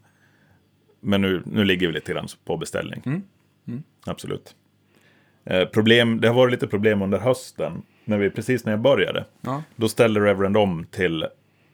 [1.00, 3.02] men nu, nu ligger vi lite grann på beställning.
[3.06, 3.82] Mm.
[4.06, 4.54] Absolut.
[5.46, 7.82] Eh, problem, det har varit lite problem under hösten.
[8.04, 9.24] När vi, precis när jag började.
[9.40, 9.62] Ja.
[9.76, 11.26] Då ställde Reverend om till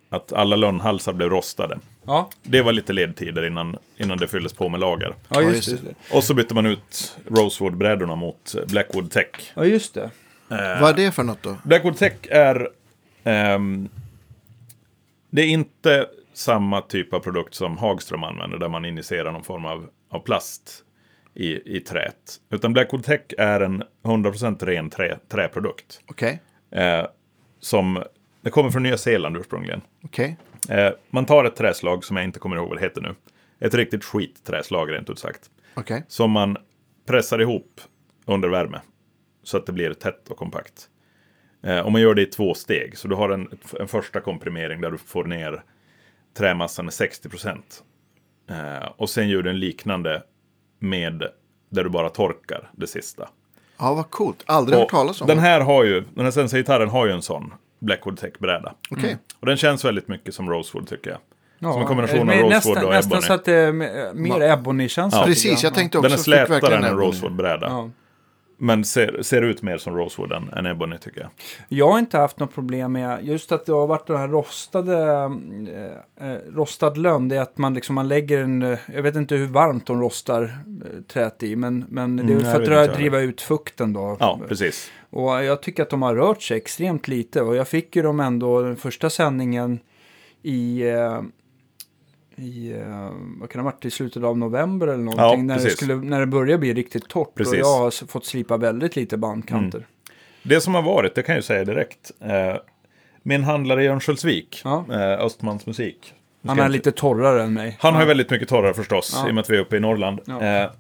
[0.08, 1.78] att alla lönnhalsar blev rostade.
[2.06, 5.14] Ja, Det var lite ledtider innan, innan det fylldes på med lager.
[5.28, 6.16] ja, just, det.
[6.16, 9.52] Och så bytte man ut Rosewood-brädorna mot Blackwood Tech.
[9.54, 10.11] Ja, just det.
[10.48, 11.56] Vad är det för något då?
[11.64, 12.68] Blackwood Tech är...
[13.24, 13.88] ehm,
[15.30, 19.64] det är inte samma typ av produkt som Hagström använder, där man injicerar någon form
[19.64, 20.85] av, av plast
[21.34, 22.40] i, i träet.
[22.50, 26.00] Utan Blackwood Tech är en 100% ren trä, träprodukt.
[26.06, 27.06] Okej, Eh,
[27.60, 28.02] som,
[28.40, 29.80] det kommer från Nya Zeeland ursprungligen.
[30.04, 30.36] okej.
[30.68, 33.14] Eh, man tar ett träslag som jag inte kommer ihåg vad det heter nu.
[33.60, 35.50] Ett riktigt skitträslag rent ut sagt.
[35.74, 36.04] Okej.
[36.08, 36.56] Som man
[37.06, 37.80] pressar ihop
[38.26, 38.80] under värme.
[39.42, 40.88] Så att det blir tätt och kompakt.
[41.62, 42.98] Eh, och man gör det i två steg.
[42.98, 43.48] Så du har en,
[43.80, 45.62] en första komprimering där du får ner
[46.34, 47.82] trämassan med 60 procent.
[48.50, 50.22] Eh, och sen gör du en liknande
[50.82, 51.22] med
[51.70, 53.28] där du bara torkar det sista.
[53.78, 54.42] Ja, vad coolt.
[54.46, 57.22] Aldrig hört Och talas om den här har ju, den här Sensei-gitarren har ju en
[57.22, 58.72] sån Blackwood Tech-bräda.
[58.90, 59.16] Okej.
[59.40, 61.18] Och den känns väldigt mycket som Rosewood tycker jag.
[61.58, 63.26] Ja, Som en kombination av Rosewood nästan, och Nästan Ebony.
[63.26, 65.20] så att det är me- mer Ebony-känsla.
[65.20, 65.24] Ja.
[65.26, 66.08] Precis, jag tänkte också.
[66.08, 66.96] Den är slätare än en.
[66.96, 67.66] Rosewood-bräda.
[67.66, 67.90] Ja.
[68.64, 71.31] Men ser, ser ut mer som Rosewood än, än Ebony tycker jag.
[71.68, 74.96] Jag har inte haft något problem med just att det har varit den här rostade,
[76.18, 77.29] eh, eh, rostad lönn.
[77.29, 80.01] Det är att man liksom man lägger en, eh, jag vet inte hur varmt de
[80.01, 84.16] rostar eh, träet i, men, men det är Mm, för att driva ut fukten då.
[84.20, 84.90] Ja, precis.
[85.11, 87.42] Och jag tycker att de har rört sig extremt lite.
[87.42, 89.81] Och jag fick ju dem ändå den första sändningen
[90.42, 91.22] i, eh,
[92.42, 95.46] i eh, vad kan det ha varit, i slutet av november eller någonting.
[95.46, 97.35] när, det skulle, när det börjar bli riktigt torrt.
[97.35, 97.52] Precis.
[97.52, 99.87] Och jag har fått slipa väldigt lite bandkanter.
[100.42, 102.11] Det som har varit, det kan jag ju säga direkt.
[102.20, 102.57] Eh,
[103.22, 104.85] min handlare i Örnsköldsvik, Ja.
[104.90, 106.14] eh, Östmans musik.
[106.46, 107.76] Han är inte- lite torrare än mig.
[107.81, 108.07] Han har Ja.
[108.09, 109.28] väldigt mycket torrare förstås, Ja.
[109.28, 110.20] i och med att vi är uppe i Norrland.
[110.24, 110.42] Ja.
[110.42, 110.70] Eh,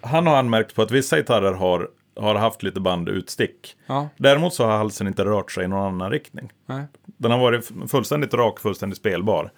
[0.00, 3.76] han har anmärkt på att vissa gitarrer har, har haft lite bandutstick.
[3.86, 6.52] Ja, Däremot så har halsen inte rört sig i någon annan riktning.
[6.66, 6.84] nej.
[7.16, 9.52] Den har varit fullständigt rak, fullständigt spelbar.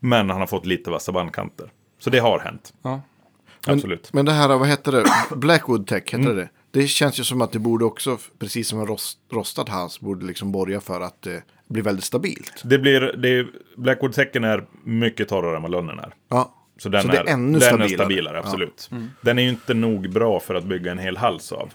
[0.00, 1.70] Men han har fått lite vassa bandkanter.
[1.98, 2.72] Så det har hänt.
[2.82, 3.00] Ja.
[3.66, 4.12] Absolut.
[4.12, 5.04] Men det här, vad heter det?
[5.36, 6.36] Blackwood Tech, heter Mm.
[6.36, 6.86] det det?
[6.86, 10.52] känns ju som att det borde också, precis som en rost, rostad hals, borde liksom
[10.52, 12.62] borga för att det blir väldigt stabilt.
[12.64, 13.46] Det blir, det är,
[13.76, 16.14] Blackwood Tecken är mycket torrare än vad lönnen är.
[16.28, 17.84] Ja, Så den Så det är är, ännu den stabilare.
[17.92, 18.90] är stabilare, absolut.
[19.20, 21.70] Den är ju inte nog bra för att bygga en hel hals av.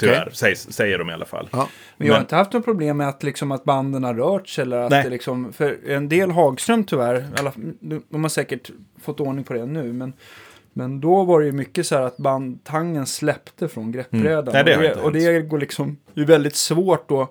[0.00, 1.48] Tyvärr, sägs, säger de i alla fall.
[1.52, 1.68] ja.
[1.96, 4.48] Men jag har Men- inte haft något problem med att, liksom, att banden har rört
[4.48, 4.62] sig.
[4.62, 5.04] Eller att Nej.
[5.04, 7.52] det liksom, för en del Hagström tyvärr, alla,
[8.08, 8.70] de har säkert
[9.02, 9.92] fått ordning på det nu.
[9.92, 10.12] Men,
[10.72, 14.48] men då var det ju mycket så här att bandtangen släppte från greppbrädan.
[14.48, 14.52] Mm.
[14.52, 17.30] Nej, det har och, det, och det går liksom, det är väldigt svårt att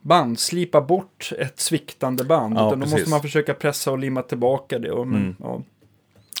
[0.00, 2.56] bandslipa bort ett sviktande band.
[2.56, 2.98] Ja, utan då precis.
[2.98, 4.90] måste man försöka pressa och limma tillbaka det.
[4.90, 5.36] Och, men, Mm.
[5.40, 5.62] ja,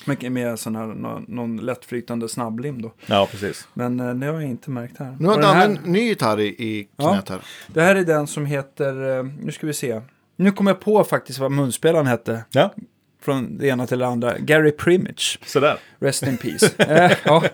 [0.06, 2.92] med, med sån här, någon, någon lättflytande snabblim då.
[3.06, 3.68] Ja, precis.
[3.74, 5.16] Men eh, det har jag inte märkt här.
[5.20, 7.40] Nu har Och den här- Danne en ny gitarr i, i knät här.
[7.66, 10.00] det här är den som heter, eh, nu ska vi se.
[10.36, 12.44] Nu kommer jag på faktiskt vad munspelaren hette.
[12.50, 12.74] Ja,
[13.20, 14.38] Från det ena till det andra.
[14.38, 15.38] Gary Primage.
[15.46, 15.78] sådär.
[15.98, 16.70] Rest in peace.
[16.78, 17.44] eh, ja.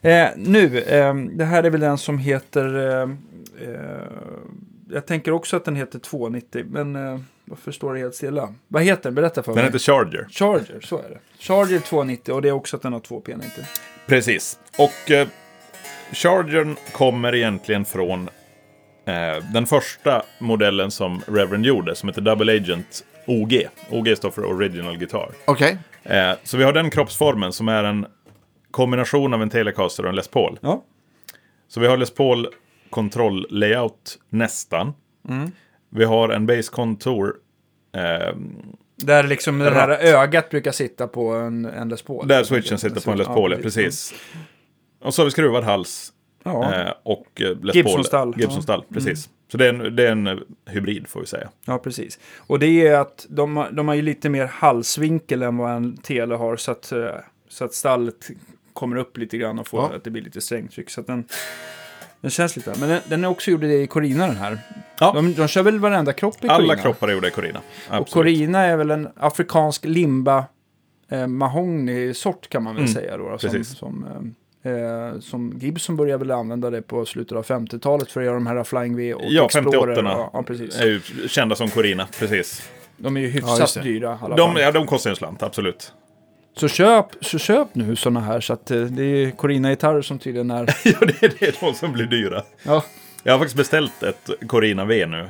[0.00, 2.74] eh, nu, eh, det här är väl den som heter...
[3.02, 3.10] Eh,
[3.68, 4.00] eh,
[4.90, 8.54] jag tänker också att den heter 290, men eh, varför står det helt stilla?
[8.68, 9.14] Vad heter den?
[9.14, 9.64] Berätta för Den mig.
[9.64, 10.26] heter Charger.
[10.30, 11.18] Charger, så är det.
[11.38, 13.42] Charger 290 och det är också att den har två p-90.
[14.06, 14.58] Precis.
[14.78, 15.28] Och eh,
[16.12, 18.28] Chargern kommer egentligen från
[19.06, 23.66] eh, den första modellen som Reverend gjorde, som heter Double Agent OG.
[23.90, 25.30] OG står för Original Guitar.
[25.44, 25.78] Okej,
[26.08, 28.06] Eh, så vi har den kroppsformen som är en
[28.70, 30.58] kombination av en Telecaster och en Les Paul.
[30.62, 30.84] Ja.
[31.68, 32.48] Så vi har Les Paul
[32.90, 34.92] kontroll-layout nästan.
[35.96, 37.34] Vi har en base contour.
[37.96, 38.34] Eh,
[38.96, 42.28] Där liksom det här ögat brukar sitta på en, en Les Paul.
[42.28, 44.14] där switchen sitter på en Les Paul, ja, precis.
[45.02, 46.12] Och så har vi skruvad hals
[46.44, 46.74] Ja.
[46.74, 48.34] eh, och eh, Les Gibson-stall.
[48.36, 49.28] Gibson-stall, precis.
[49.52, 51.48] Så det är, en, det är en hybrid får vi säga.
[51.64, 52.18] Ja, precis.
[52.38, 55.96] Och det är att de, har- de har ju lite mer halsvinkel än vad en
[55.96, 56.56] tele har.
[56.56, 57.08] Så att, eh,
[57.48, 58.28] så att stallet
[58.72, 59.96] kommer upp lite grann och får Ja.
[59.96, 60.90] att det blir lite strängtryck.
[60.90, 61.24] Så att den,
[62.26, 62.72] den känns lite.
[62.80, 64.58] Men den, den är också gjord i Corina den här.
[65.00, 65.12] Ja.
[65.14, 66.76] De, de kör väl varenda kropp i Alla Corina?
[66.82, 67.58] kroppar är gjorda i Corina.
[67.88, 68.12] Och Absolut.
[68.12, 70.44] Corina är väl en afrikansk limba
[71.08, 73.38] eh, mahogny-sort kan man väl Mm, säga då.
[73.38, 73.76] Som, precis.
[73.78, 74.06] som,
[74.62, 78.34] eh, eh, som Gibson började väl använda det på slutet av 50-talet för att göra
[78.34, 79.94] de här Flying V och Ja, Explorer.
[79.94, 80.80] 58 Ja, ja, precis.
[80.80, 82.68] är ju kända som Corina, precis.
[82.96, 83.80] De är ju Ja, hyfsat det.
[83.90, 84.62] dyra i alla De, fall.
[84.62, 85.92] ja, de kostar ju en slant, absolut.
[86.56, 90.50] Så köp, så köp nu sådana här så att eh, det är Corina-gitarrer som tydligen
[90.50, 90.60] är...
[90.84, 92.42] ja, det är, det är de som blir dyra.
[92.62, 92.84] Ja,
[93.22, 95.28] Jag har faktiskt beställt ett Corina V nu.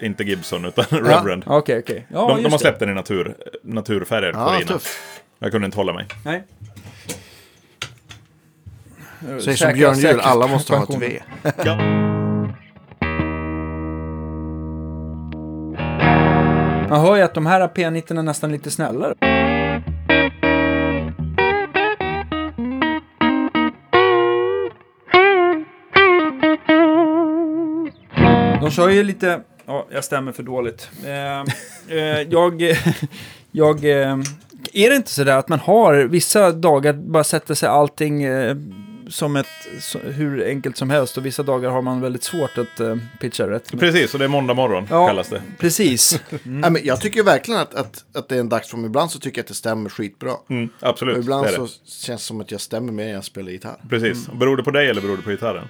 [0.00, 1.42] Inte Gibson, utan Reverend.
[1.46, 2.06] okej, okej.
[2.08, 2.58] Ja, de, de har det.
[2.58, 4.66] släppt den i natur, naturfärger, Ja, Corina.
[4.66, 4.88] tufft.
[5.38, 6.06] Jag kunde inte hålla mig.
[6.24, 6.42] Nej.
[9.40, 10.94] Säger som Björn Juhl, alla måste ha ett.
[11.02, 11.20] V.
[11.64, 11.76] Ja.
[16.88, 19.14] Man hör ju att de här P90 är nästan lite snällare.
[28.72, 29.40] Kör ju lite...
[29.66, 30.90] Ja, jag stämmer för dåligt.
[31.06, 31.40] Eh,
[31.96, 32.62] eh, jag...
[33.52, 34.18] jag eh,
[34.72, 38.56] är det inte så där att man har vissa dagar bara sätter sig allting eh,
[39.08, 39.46] som ett...
[39.80, 43.50] Så, hur enkelt som helst och vissa dagar har man väldigt svårt att eh, pitcha
[43.50, 43.78] rätt.
[43.80, 45.06] Precis, och det är måndag morgon, Ja.
[45.06, 45.42] kallas det.
[45.58, 46.20] Precis.
[46.42, 48.84] Nej, men jag tycker verkligen att, att, att det är en dagsform.
[48.84, 50.32] Ibland så tycker jag att det stämmer skitbra.
[50.50, 51.90] Mm, Och absolut, ibland det är så det.
[52.06, 53.80] känns det som att jag stämmer mer när jag spelar gitarr.
[53.90, 54.28] Precis.
[54.28, 55.68] Beror det på dig eller beror det på gitarren?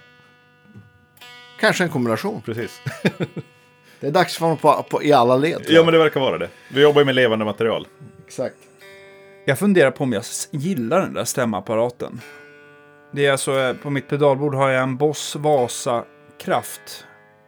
[1.62, 2.42] Kanske en kombination.
[2.44, 2.80] Precis.
[4.00, 5.62] Det är dagsform på, på, i alla led.
[5.68, 6.48] Ja, men det verkar vara det.
[6.68, 7.86] Vi jobbar ju med levande material.
[8.26, 8.54] Exakt.
[9.44, 12.20] Jag funderar på om jag gillar den där stämapparaten.
[13.12, 16.04] Det är alltså, eh, på mitt pedalbord har jag en Boss Vasa
[16.40, 17.04] Kraft.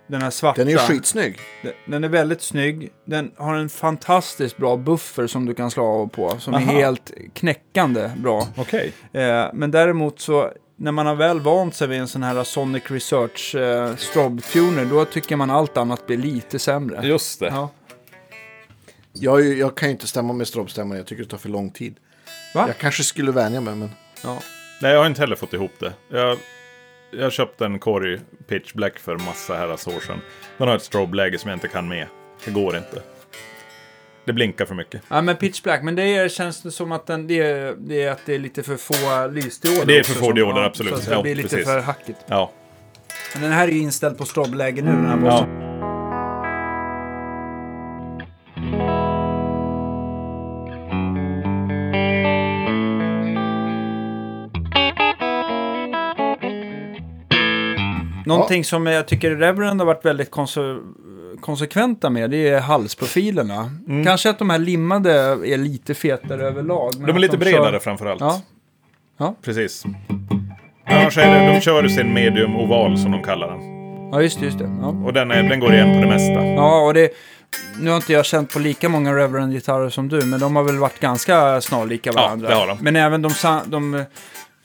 [0.09, 0.59] Den här svarta.
[0.65, 1.39] Den är ju skitsnygg.
[1.63, 2.93] Den- Den är väldigt snygg.
[3.05, 6.37] Den har en fantastiskt bra buffer som du kan slå av på.
[6.39, 6.63] Som Aha.
[6.73, 8.47] är helt knäckande bra.
[8.57, 8.93] Okej.
[9.13, 12.91] Eh, men däremot så, när man har väl vant sig vid en sån här Sonic
[12.91, 17.07] Research eh, Strobe Tuner, då tycker man allt annat blir lite sämre.
[17.07, 17.47] Just det.
[17.47, 17.71] Ja.
[19.13, 20.99] Jag, jag kan ju inte stämma med strobstämmare.
[20.99, 21.97] Jag tycker det tar för lång tid.
[22.55, 22.65] Va?
[22.67, 23.91] Jag kanske skulle vänja mig, men...
[24.23, 24.39] Ja.
[24.83, 25.93] Nej, jag har inte heller fått ihop det.
[26.09, 26.39] Jag,
[27.11, 30.19] jag köpte en Corey Pitch Black för massa herrans år sedan.
[30.59, 32.07] Den har ett strobe-läge som jag inte kan med.
[32.45, 33.03] Det går inte.
[34.25, 35.03] Det blinkar för mycket.
[35.09, 38.03] Ja, men Pitch Black, men det är, känns det som att den, det, är, det
[38.03, 39.87] är att det är lite för få lysdioder.
[39.87, 40.99] Det är för få dioder, ja, absolut.
[41.03, 41.65] Så det Ja, blir lite precis.
[41.67, 42.19] för hackigt.
[42.27, 42.53] Ja.
[43.35, 45.49] Men den här är ju inställd på strobläge nu, den här bossen.
[45.51, 45.61] ja.
[58.27, 60.81] Någonting som jag tycker Reverend har varit väldigt konse-
[61.41, 63.71] konsekventa med, det är halsprofilerna.
[64.05, 66.91] Kanske att de här limmade är lite fetare överlag.
[66.95, 67.07] men Mm.
[67.07, 68.21] De är lite kör- bredare framförallt.
[68.21, 68.41] Ja.
[69.19, 69.35] Ja.
[69.43, 69.85] Precis.
[70.87, 73.61] Annars är det, de kör sin medium oval som de kallar den.
[74.13, 74.47] Ja, just det.
[74.47, 74.71] Just det.
[74.81, 74.89] Ja.
[74.89, 76.45] Och den, är, den går igen på det mesta.
[76.47, 77.11] Ja, och det...
[77.81, 80.79] Nu har inte jag känt på lika många Reverend-gitarrer som du, men de har väl
[80.79, 82.49] varit ganska snarlika Ja, varandra.
[82.49, 82.79] det har de.
[82.81, 83.31] Men även de,
[83.67, 84.05] de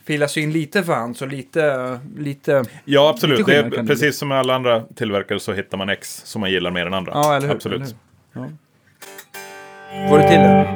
[0.10, 2.00] filas in lite för hand, så lite...
[2.17, 3.38] lite Ja, absolut.
[3.39, 6.22] Lite Det skillnad är, det precis som med alla andra tillverkare så hittar man X
[6.26, 7.12] som man gillar mer än andra.
[7.15, 7.56] ja, eller hur?
[7.56, 7.82] Absolut.
[7.82, 8.52] Eller hur?
[10.02, 10.10] Ja.
[10.10, 10.76] Får du till det?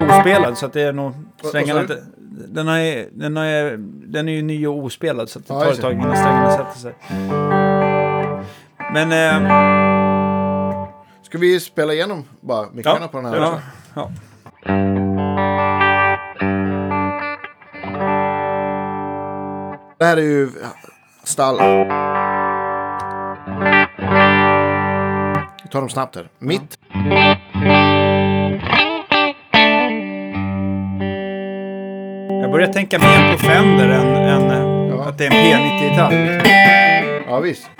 [0.00, 1.12] Ospelad, så att det är nog...
[1.52, 1.58] du?
[1.80, 2.02] inte...
[2.48, 5.80] Den, är, den, är, den är ju ny och ospelad, så att det tar ett
[5.80, 6.94] tag innan strängarna sätter sig.
[8.92, 9.12] Men...
[9.12, 10.88] Eh,
[11.22, 13.36] Ska vi spela igenom bara mickarna Ja, på den här?
[13.36, 13.60] ja,
[13.94, 14.10] ja.
[20.04, 20.50] Det här är ju
[21.22, 21.56] stall.
[25.62, 26.28] Vi tar dem snabbt här.
[26.38, 26.78] Mitt.
[32.42, 34.50] Jag börjar tänka mer på Fender än, än
[34.88, 35.04] Ja.
[35.08, 36.42] att det är en P90-gitarr.
[37.28, 37.70] Ja, visst.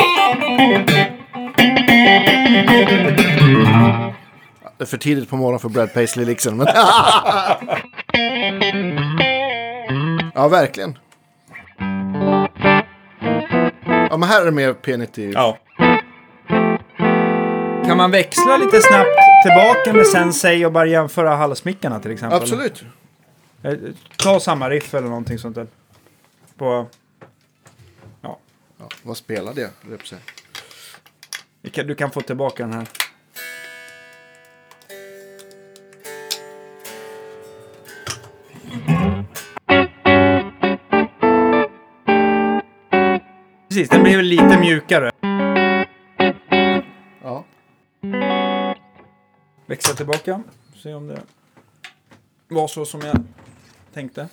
[4.79, 6.57] Det är för tidigt på morgonen för Brad Paisley liksom.
[6.57, 6.67] Men...
[10.35, 10.99] ja, verkligen.
[14.15, 15.33] Ja, men här är det mer P90.
[15.35, 15.59] Ja,
[17.87, 22.43] Kan man växla lite snabbt tillbaka med Sensei och bara jämföra halsmickarna till exempel?
[22.43, 22.85] Absolut.
[23.63, 23.73] Eh,
[24.17, 25.67] Ta samma riff eller någonting sånt där.
[26.57, 26.87] På...
[28.21, 28.39] Ja,
[28.79, 29.69] Ja, vad spelade jag?
[29.83, 30.21] höll jag på att säga.
[31.63, 32.89] vi kan- du kan få tillbaka den här.
[43.75, 45.11] Precis, den blir väl lite mjukare.
[47.23, 47.45] Ja.
[49.67, 50.43] Växla tillbaka.
[50.83, 51.23] Se om det
[52.49, 53.17] var så som jag
[53.95, 54.29] tänkte.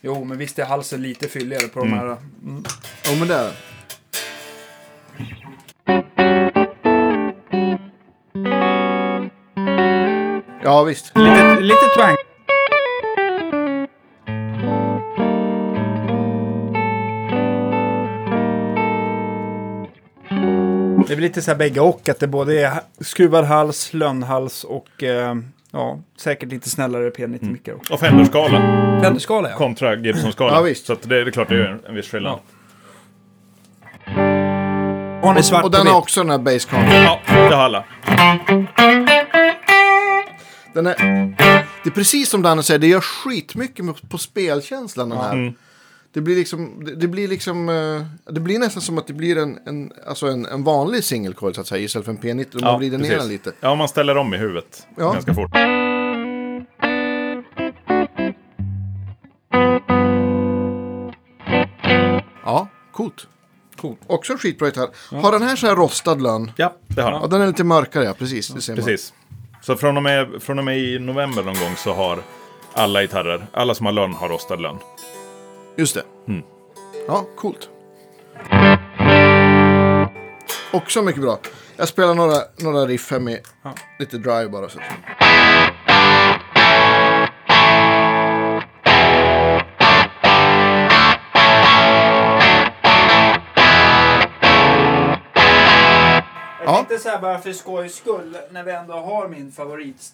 [0.00, 2.06] Jo, men visst är halsen lite fylligare på de här.
[2.42, 2.64] Mm.
[3.06, 3.52] Jo, men där.
[10.62, 11.12] Ja, visst.
[11.16, 12.15] Lite, lite twang.
[21.06, 25.02] Det väl lite så här bägge och, att det både är skruvad hals, lönnhals och
[25.02, 25.34] eh,
[25.70, 27.94] ja, säkert lite snällare P90-mickar också.
[27.94, 28.58] Och Fender-skala
[29.02, 29.56] Fenderskala ja.
[29.56, 30.54] kontra Gibson-skala.
[30.54, 30.86] Ja, visst.
[30.86, 32.38] Så att det är klart det är en viss skillnad.
[35.36, 36.86] Ni svart Och på den har också den här bass count.
[36.92, 37.84] Ja, det har alla.
[40.74, 40.96] Den är,
[41.84, 45.32] det är precis som Danne säger, det gör skitmycket på spelkänslan den här.
[45.32, 45.54] Mm.
[46.16, 49.38] Det blir liksom, det, det blir liksom, eh, det blir nästan som att det blir
[49.38, 52.54] en, en, alltså en, en vanlig single coil så att säga, istället för en P90.
[52.54, 53.52] Och man vrider ner den lite.
[53.60, 55.12] Ja, man ställer om i huvudet Ja.
[55.12, 55.50] ganska fort.
[62.44, 63.26] Ja, coolt.
[63.76, 63.98] Coolt.
[64.06, 64.88] Också en skitbra gitarr.
[65.22, 66.50] Har den här så här rostad lönn?
[66.56, 67.30] Ja, det har Ja, den.
[67.30, 68.12] den är lite mörkare, ja.
[68.18, 68.84] Precis, det ser man.
[68.84, 69.12] Precis.
[69.62, 72.18] Så från och, med, från och med i november någon gång så har
[72.72, 74.76] alla gitarrer, alla som har lönn har rostad lönn.
[75.76, 76.02] Just det.
[76.28, 76.42] Mm.
[77.06, 77.68] Ja, coolt.
[80.72, 81.38] Också mycket bra.
[81.76, 83.74] Jag spelar några, några riff här med Ja.
[83.98, 84.68] lite drive bara.
[84.68, 84.78] Så.
[96.64, 100.12] Jag tänkte så här bara för skojs skull, när vi ändå har min favorit...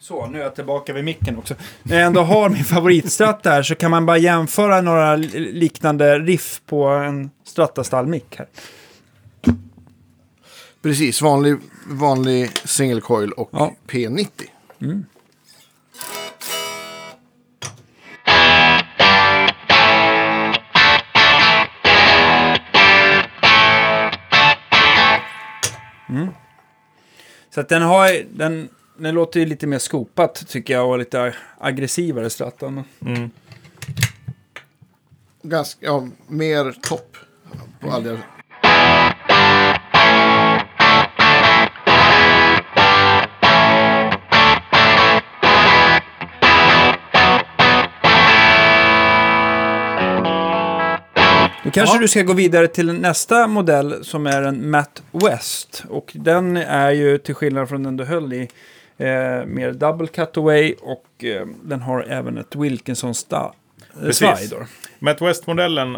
[0.00, 1.54] Så, nu är jag tillbaka vid micken också.
[1.82, 6.18] När jag ändå har min favoritstratt där så kan man bara jämföra några li- liknande
[6.18, 8.46] riff på en Strata-stallmick här.
[10.82, 13.74] Precis, vanlig, vanlig single coil och Ja.
[13.88, 14.26] P90.
[27.54, 31.34] Så att den har den, den låter ju lite mer skopat tycker jag och lite
[31.58, 32.84] aggressivare Stratan.
[35.42, 37.16] Ganska, ja, mer topp.
[37.80, 38.18] På alla.
[51.64, 52.00] Då kanske Ja.
[52.00, 55.84] du ska gå vidare till nästa modell som är en Matt West.
[55.88, 58.48] Och den är ju till skillnad från den du höll i
[59.00, 63.52] eh, mer double cutaway och eh, den har även ett Wilkinson sta-
[64.62, 64.66] eh.
[64.98, 65.94] Matt West-modellen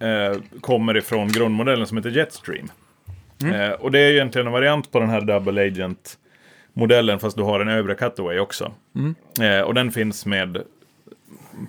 [0.00, 2.70] eh, kommer ifrån grundmodellen som heter Jetstream.
[3.54, 7.42] Eh, och det är ju egentligen en variant på den här Double Agent-modellen fast du
[7.42, 8.72] har en övre cutaway också.
[9.40, 10.62] Eh, och den finns med,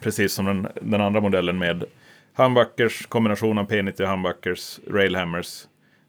[0.01, 1.83] precis som den, den andra modellen, med
[2.37, 5.63] humbuckers, kombination av P90 och humbuckers, railhammers.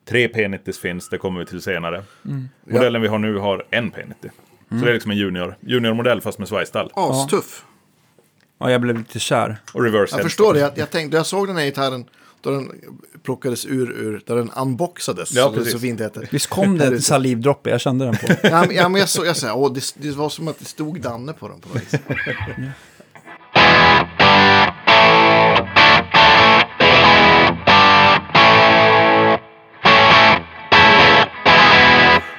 [0.09, 2.05] Tre P90s finns, det kommer vi till senare.
[2.65, 4.31] Modellen vi har nu har en P90.
[4.69, 6.91] Så det är liksom en junior, juniormodell fast med svajstall.
[6.95, 7.65] Astuff.
[8.59, 9.57] Ja, jag blev lite kär.
[9.73, 10.61] Och reverse Jag förstår det.
[10.61, 12.05] Jag, jag tänkte, jag såg den här gitarren
[12.41, 12.73] då den
[13.23, 15.33] plockades ur, ur där den unboxades.
[15.33, 15.73] Ja, precis.
[15.73, 16.29] så fint heter.
[16.33, 17.71] Visst kom det ett salivdroppe?
[17.71, 18.27] Jag kände den på.
[18.43, 20.65] Ja, men, ja, men jag, såg, jag sa, åh, det, det var som att det
[20.65, 22.01] stod Danne på den på något vis.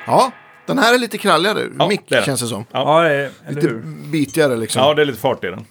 [0.07, 0.31] Ja,
[0.65, 1.67] den här är lite kralligare.
[1.79, 2.25] Ja, Mick det är den.
[2.25, 2.65] känns det som.
[2.71, 3.03] Ja.
[3.03, 3.81] Ja, det är- eller Lite hur?
[4.11, 4.81] bitigare liksom.
[4.81, 5.65] Ja, det är lite fart i den.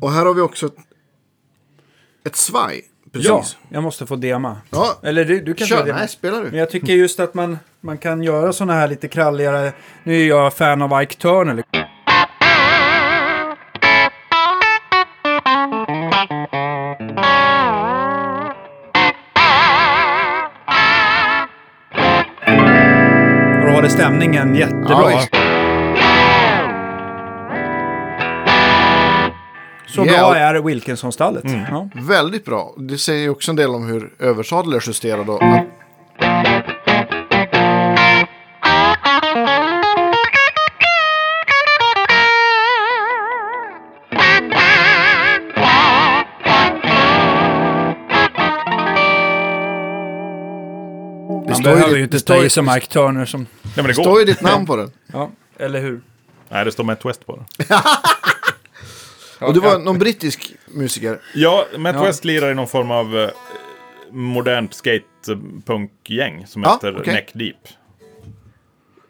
[0.00, 0.74] Och här har vi också ett,
[2.26, 2.82] ett svaj.
[3.12, 3.28] Precis.
[3.28, 4.56] Ja, jag måste få dema.
[4.70, 4.98] Ja.
[5.02, 5.98] Eller du, du kan Kör, få dema.
[5.98, 6.58] nej, spelar Men du.
[6.58, 9.72] jag tycker just att man, man kan göra sådana här lite kralligare.
[10.04, 11.54] Nu är jag fan av Ike Turner.
[11.54, 11.82] liksom.
[24.00, 25.10] Stämningen jättebra.
[25.10, 25.20] Ja.
[29.86, 30.12] Så Ja.
[30.18, 31.44] bra är Wilkinson-stallet.
[31.70, 31.88] Ja.
[31.94, 32.74] Väldigt bra.
[32.76, 35.28] Det säger också en del om hur översadel är justerad.
[35.28, 35.42] Och
[51.50, 53.46] Man behöver ju inte ta ju- i som Ike Turner som...
[53.76, 54.02] Men det går.
[54.02, 54.90] står ju ditt namn på den.
[55.06, 56.00] Ja, eller hur?
[56.48, 57.44] Nej, det står Matt West på den.
[59.48, 61.20] Och det var någon brittisk musiker.
[61.34, 62.04] Ja, Matt Ja.
[62.04, 63.30] West lirar i någon form av eh,
[64.10, 67.14] modernt skatepunk-gäng som Ja, heter okej.
[67.14, 67.56] Neck Deep.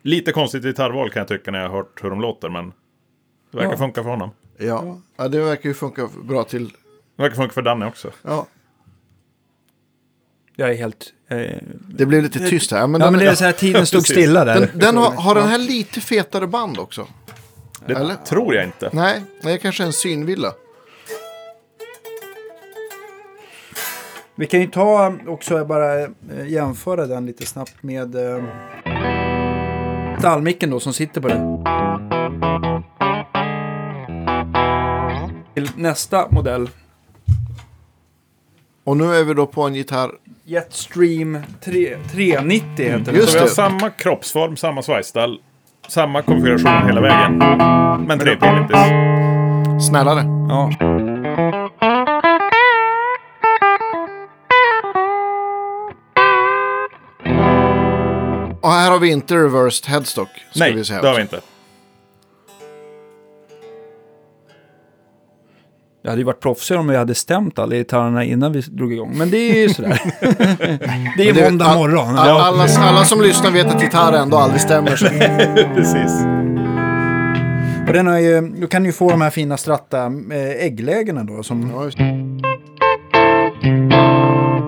[0.03, 2.73] Lite konstigt gitarrval kan jag tycka när jag har hört hur de låter, men
[3.51, 3.77] det verkar Ja.
[3.79, 4.31] funka för honom.
[4.59, 4.99] Ja.
[5.17, 6.69] ja, det verkar ju funka bra till...
[7.17, 8.11] Det verkar funka för Danne också.
[8.23, 8.47] Ja,
[10.61, 11.13] Jag är helt...
[11.29, 11.57] Eh,
[11.89, 12.87] det blev lite tyst här.
[12.87, 14.17] Men ja, den, men det är så här tiden stod Precis.
[14.17, 14.61] stilla där.
[14.61, 17.07] den, den har, har den här lite fetare band också?
[17.87, 18.15] Det Eller?
[18.15, 18.91] tror jag inte.
[18.93, 20.53] Nej, det är kanske en synvilla.
[24.35, 26.09] Vi kan ju ta också bara eh,
[26.47, 28.45] jämföra den lite snabbt med eh,
[30.19, 31.65] stallmicken då som sitter på den.
[35.55, 36.69] Till nästa modell.
[38.91, 40.11] Och nu är vi då på en gitarr.
[40.45, 43.15] Jetstream 3, 390 heter den.
[43.15, 43.53] Just Så vi har det.
[43.53, 45.41] samma kroppsform, samma svajstall,
[45.89, 47.39] samma konfiguration hela vägen.
[48.07, 49.81] Men tre P90s.
[49.81, 50.25] Snällare.
[50.49, 50.71] Ja.
[58.61, 60.29] Och här har vi inte reversed headstock.
[60.51, 61.41] Ska Nej, vi säga det har vi inte.
[66.11, 69.13] Det hade ju varit proffsigare om vi hade stämt alla gitarrerna innan vi drog igång.
[69.19, 70.01] Men det är ju sådär.
[71.17, 72.19] det är det- måndag all- morgon.
[72.19, 74.97] All, alla, alla som lyssnar vet att gitarr ändå aldrig stämmer.
[74.97, 75.07] Så.
[75.75, 76.13] Precis.
[77.87, 81.43] Och den har ju, du kan ju få de här fina stratta eh, ägglägena då
[81.43, 81.99] som Ja, just.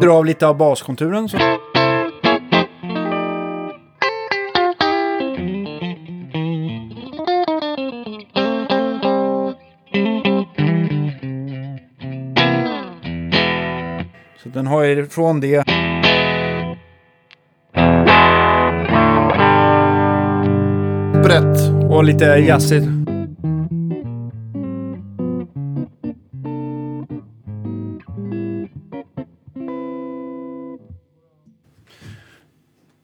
[0.03, 1.29] drar av lite av baskonturen.
[1.29, 1.37] Så.
[14.73, 15.65] Har ju från det
[21.25, 21.59] Brett.
[21.91, 22.87] och lite jazzigt.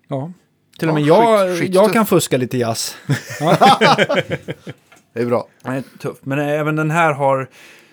[0.08, 0.32] Ja,
[0.78, 1.74] till och med Ja, jag, skit- skittuff.
[1.74, 2.96] jag kan fuska lite jazz.
[5.12, 5.48] Det är bra.
[5.62, 6.18] Den är tuff.
[6.22, 7.48] Men även den här har...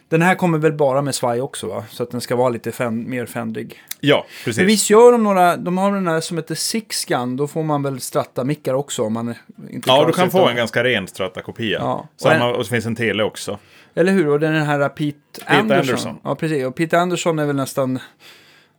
[0.10, 1.84] Den här kommer väl bara med svaj också va?
[1.90, 3.84] Så att den ska vara lite fen, mer fändrig.
[4.00, 4.58] Ja, precis.
[4.58, 5.58] Men visst gör de några...
[5.58, 7.38] De har den här som heter Six Gun.
[7.38, 9.36] Då får man väl stratta mickar också om man
[9.70, 11.78] inte Ja, du kan få utan- en ganska ren Strata-kopia.
[11.80, 12.08] Ja.
[12.18, 13.60] Samma, och så finns en tele också.
[13.96, 14.28] Eller hur?
[14.28, 15.80] Och den här Pete, Anderson.
[15.80, 16.18] Anderson.
[16.24, 16.66] Ja, precis.
[16.66, 18.00] Och Pete Anderson är väl nästan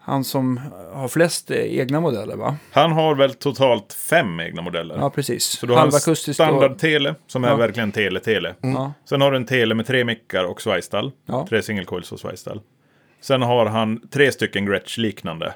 [0.07, 0.61] han som
[0.92, 2.57] har flest egna modeller va?
[2.72, 4.96] Han har väl totalt fem egna modeller.
[4.98, 5.44] Ja, precis.
[5.44, 7.57] Så du har en standard-tele som är Ja.
[7.57, 8.54] verkligen tele-tele.
[8.61, 11.12] Ja, Sen har du en tele med tre mickar och svajstall.
[11.26, 11.46] Ja.
[11.48, 12.61] Tre single coils och svajstall.
[13.20, 15.52] Sen har han tre stycken Gretsch-liknande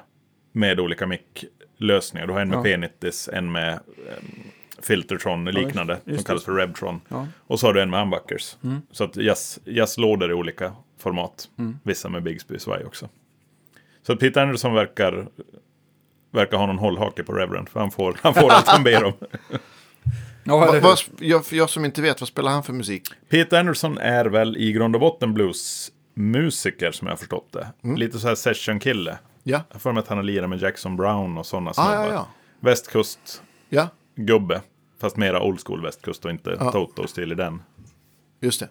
[0.51, 2.27] med olika micklösningar.
[2.27, 2.63] Du har en med Ja.
[2.77, 4.43] P90s, en med um,
[4.83, 7.01] Filtertron-liknande just som kallas för Revtron.
[7.07, 7.27] ja.
[7.47, 8.57] Och så har du en med humbuckers.
[8.63, 8.81] Mm.
[8.91, 11.49] Så att jazz, jazzlådor i olika format.
[11.59, 11.77] Mm.
[11.83, 13.09] Vissa med Bigsby-svaj också.
[14.03, 15.27] Så att Peter Anderson verkar,
[16.31, 17.69] verkar ha någon hållhake på Reverend.
[17.69, 19.13] För han får, han får allt han ber om.
[20.43, 23.03] ja vad, jag, jag som inte vet, vad spelar han för musik?
[23.29, 27.67] Peter Anderson är väl i grund och botten bluesmusiker som jag har förstått det.
[27.83, 27.97] Mm.
[27.97, 29.17] Lite så här session-kille.
[29.43, 32.05] Ja, Jag för mig att han har lirat med Jackson Brown och sådana ah, snubbar.
[32.05, 32.27] ja, ja.
[32.59, 34.53] Västkust-gubbe.
[34.55, 34.61] Ja,
[35.01, 36.71] Fast mera old school västkust och inte Ja.
[36.71, 37.61] Toto-stil i den.
[38.41, 38.69] just det.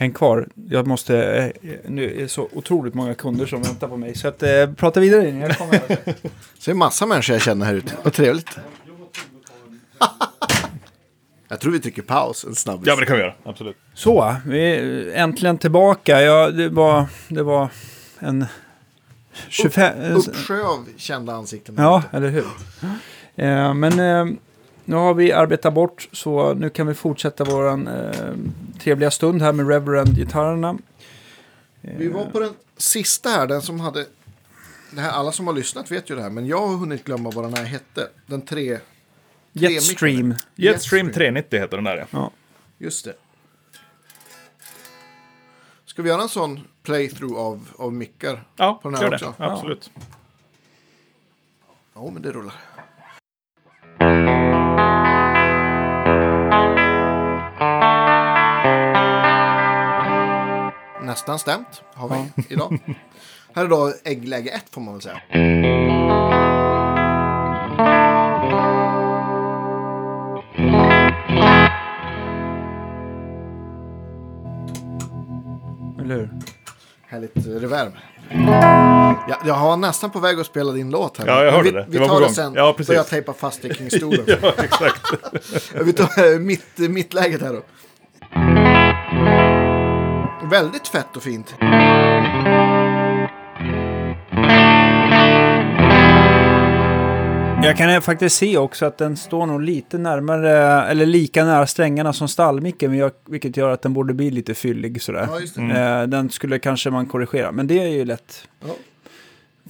[0.00, 0.48] Häng kvar.
[0.68, 1.16] Jag måste...
[1.62, 4.14] eh, Nu är det så otroligt många kunder som väntar på mig.
[4.14, 5.28] Så att, eh, prata vidare.
[5.28, 5.40] in.
[5.40, 5.78] Jag kommer.
[6.58, 7.92] Så det är massa människor jag känner här ute.
[8.02, 8.58] Vad trevligt.
[11.48, 12.86] jag tror vi trycker paus en snabbis.
[12.86, 13.34] Ja, men det kan vi göra.
[13.44, 13.76] Absolut.
[13.94, 16.22] Så, vi är äntligen tillbaka.
[16.22, 17.68] Ja, det var, det var
[18.18, 18.46] en
[19.48, 20.12] 25...
[20.14, 21.74] Uppsjö av kända ansikten.
[21.78, 22.44] Ja, eller hur?
[23.36, 24.36] Eh, men eh,
[24.88, 28.34] nu har vi arbetat bort så nu kan vi fortsätta vår eh,
[28.78, 30.78] trevliga stund här med Reverend-gitarrerna.
[31.80, 34.06] Vi var på den sista här, den som hade...
[34.90, 37.30] Det här, alla som har lyssnat vet ju det här, men jag har hunnit glömma
[37.30, 38.08] vad den här hette.
[38.26, 38.78] Den tre...
[39.52, 40.34] Jetstream.
[40.54, 42.06] Jetstream 390 heter den där ja.
[42.10, 42.30] Ja.
[42.78, 43.14] Just det.
[45.84, 48.44] Ska vi göra en sån playthrough av, av mickar?
[48.56, 49.34] Ja, På den här gör också?
[49.38, 49.44] det.
[49.44, 49.90] Absolut.
[51.94, 52.54] Ja, men det rullar.
[61.08, 62.78] Nästan stämt har vi idag.
[63.54, 65.20] Här är då äggläge 1 får man väl säga.
[76.00, 76.30] Eller hur?
[77.08, 77.92] Härligt reverb.
[79.28, 81.26] Ja, jag var nästan på väg att spela din låt här.
[81.26, 81.86] Ja, jag hörde vi, det.
[81.88, 82.54] Vi Det var tar det sen.
[82.54, 82.88] Ja, precis.
[82.88, 84.24] Då jag tejpar fast det kring stolen.
[84.42, 85.02] Ja, exakt.
[85.84, 87.62] Vi tar eh, mitt, mittläget här då.
[90.50, 91.54] Väldigt fett och fint.
[97.62, 102.12] Jag kan faktiskt se också att den står nog lite närmare, eller lika nära strängarna
[102.12, 105.28] som stallmicken, vilket gör att den borde bli lite fyllig sådär.
[105.56, 105.62] Ja.
[105.62, 108.74] Eh, Den skulle kanske man korrigera, men det är ju lätt Ja.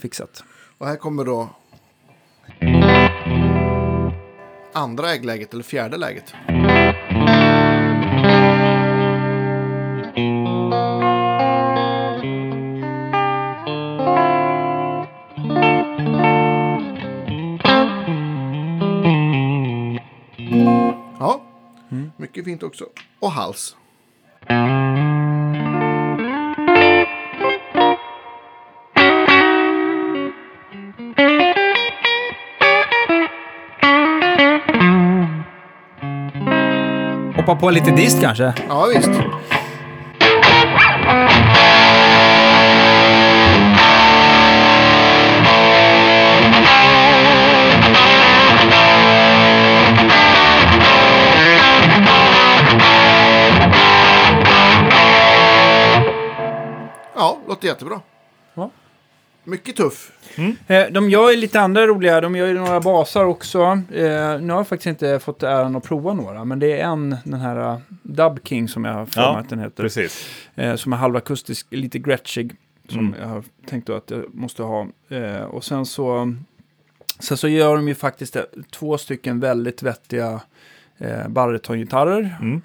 [0.01, 0.43] fixat.
[0.77, 1.49] Och här kommer då
[4.73, 6.33] andra äggläget, eller fjärde läget.
[22.39, 22.85] Mycket fint också.
[23.19, 23.75] Och hals.
[37.35, 38.53] Hoppa på lite dist kanske?
[38.67, 39.09] Ja, visst.
[57.59, 58.01] Låter jättebra.
[58.53, 58.71] Ja.
[59.43, 60.11] Mycket tuff.
[60.67, 63.61] Eh, De gör ju lite andra roliga, de gör ju några basar också.
[63.61, 67.15] Eh, nu har jag faktiskt inte fått äran att prova några, men det är en,
[67.23, 69.83] den här uh, Dub King som jag har för Ja, att den heter.
[69.83, 70.29] Precis.
[70.55, 72.55] Eh, som är halvakustisk, lite gretchig.
[72.89, 73.15] Som Mm.
[73.21, 74.87] jag har tänkt då att jag måste ha.
[75.09, 76.33] Eh, och sen så,
[77.19, 78.41] sen så gör de ju faktiskt eh,
[78.71, 80.41] två stycken väldigt vettiga
[80.97, 82.37] eh, barytongitarrer.
[82.41, 82.61] Mm.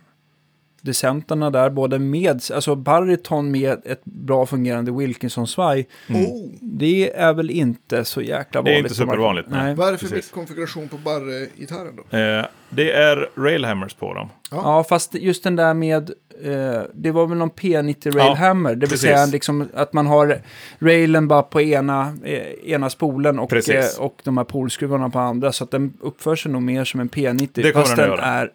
[0.84, 5.88] Decenterna där, både med, alltså baryton med ett bra fungerande Wilkinson-svaj.
[6.08, 6.50] Oh.
[6.60, 8.74] Det är väl inte så jäkla vanligt.
[8.74, 9.62] Det är inte supervanligt, nej.
[9.62, 9.74] Nej.
[9.74, 10.30] Vad är det för Precis.
[10.30, 12.16] konfiguration på barrgitarren då?
[12.18, 14.28] Eh, det är railhammers på dem.
[14.50, 16.10] Ja, fast just den där med,
[16.44, 19.00] eh, det var väl någon P90 Railhammer, det vill precis.
[19.00, 20.38] säga liksom att man har
[20.78, 25.52] railen bara på ena, eh, ena spolen och, eh, och de här polskruvarna på andra,
[25.52, 28.18] så att den uppför sig nog mer som en P90, Det kommer fast den den
[28.18, 28.26] göra.
[28.26, 28.50] är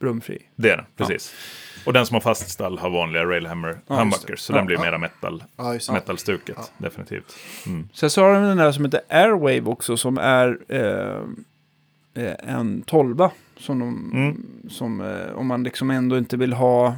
[0.00, 0.42] brumfri.
[0.56, 1.34] Det är det, precis.
[1.86, 4.40] Och den som har fast stall har vanliga railhammer Ja, humbuckers.
[4.40, 4.56] Så Ja.
[4.56, 4.82] den blir Ja.
[4.82, 6.64] mera metal, Ja, metalstuket, Ja.
[6.78, 7.36] definitivt.
[7.66, 7.88] Mm.
[7.92, 12.82] Sen så har de den där som heter Airwave också, som är eh, eh, en
[12.82, 13.30] tolva.
[13.58, 14.46] Som, de, Mm.
[14.70, 16.94] som eh, om man liksom ändå inte vill ha eh,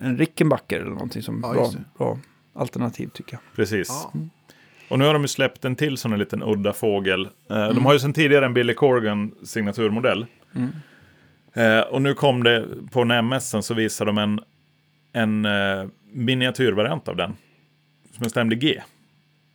[0.00, 2.18] en Rickenbacker eller någonting som Ja, bra, bra
[2.54, 3.40] alternativ tycker jag.
[3.56, 3.88] Precis.
[3.88, 4.12] Ja.
[4.88, 7.28] Och nu har de ju släppt en till sån här liten udda fågel.
[7.50, 7.74] Eh, Mm.
[7.74, 10.26] De har ju sedan tidigare en Billy Corgan signaturmodell.
[11.56, 14.40] Eh, och nu kom det på NMS så visade de en,
[15.12, 17.36] en eh, miniatyrvariant av den.
[18.12, 18.82] Som stämd i G.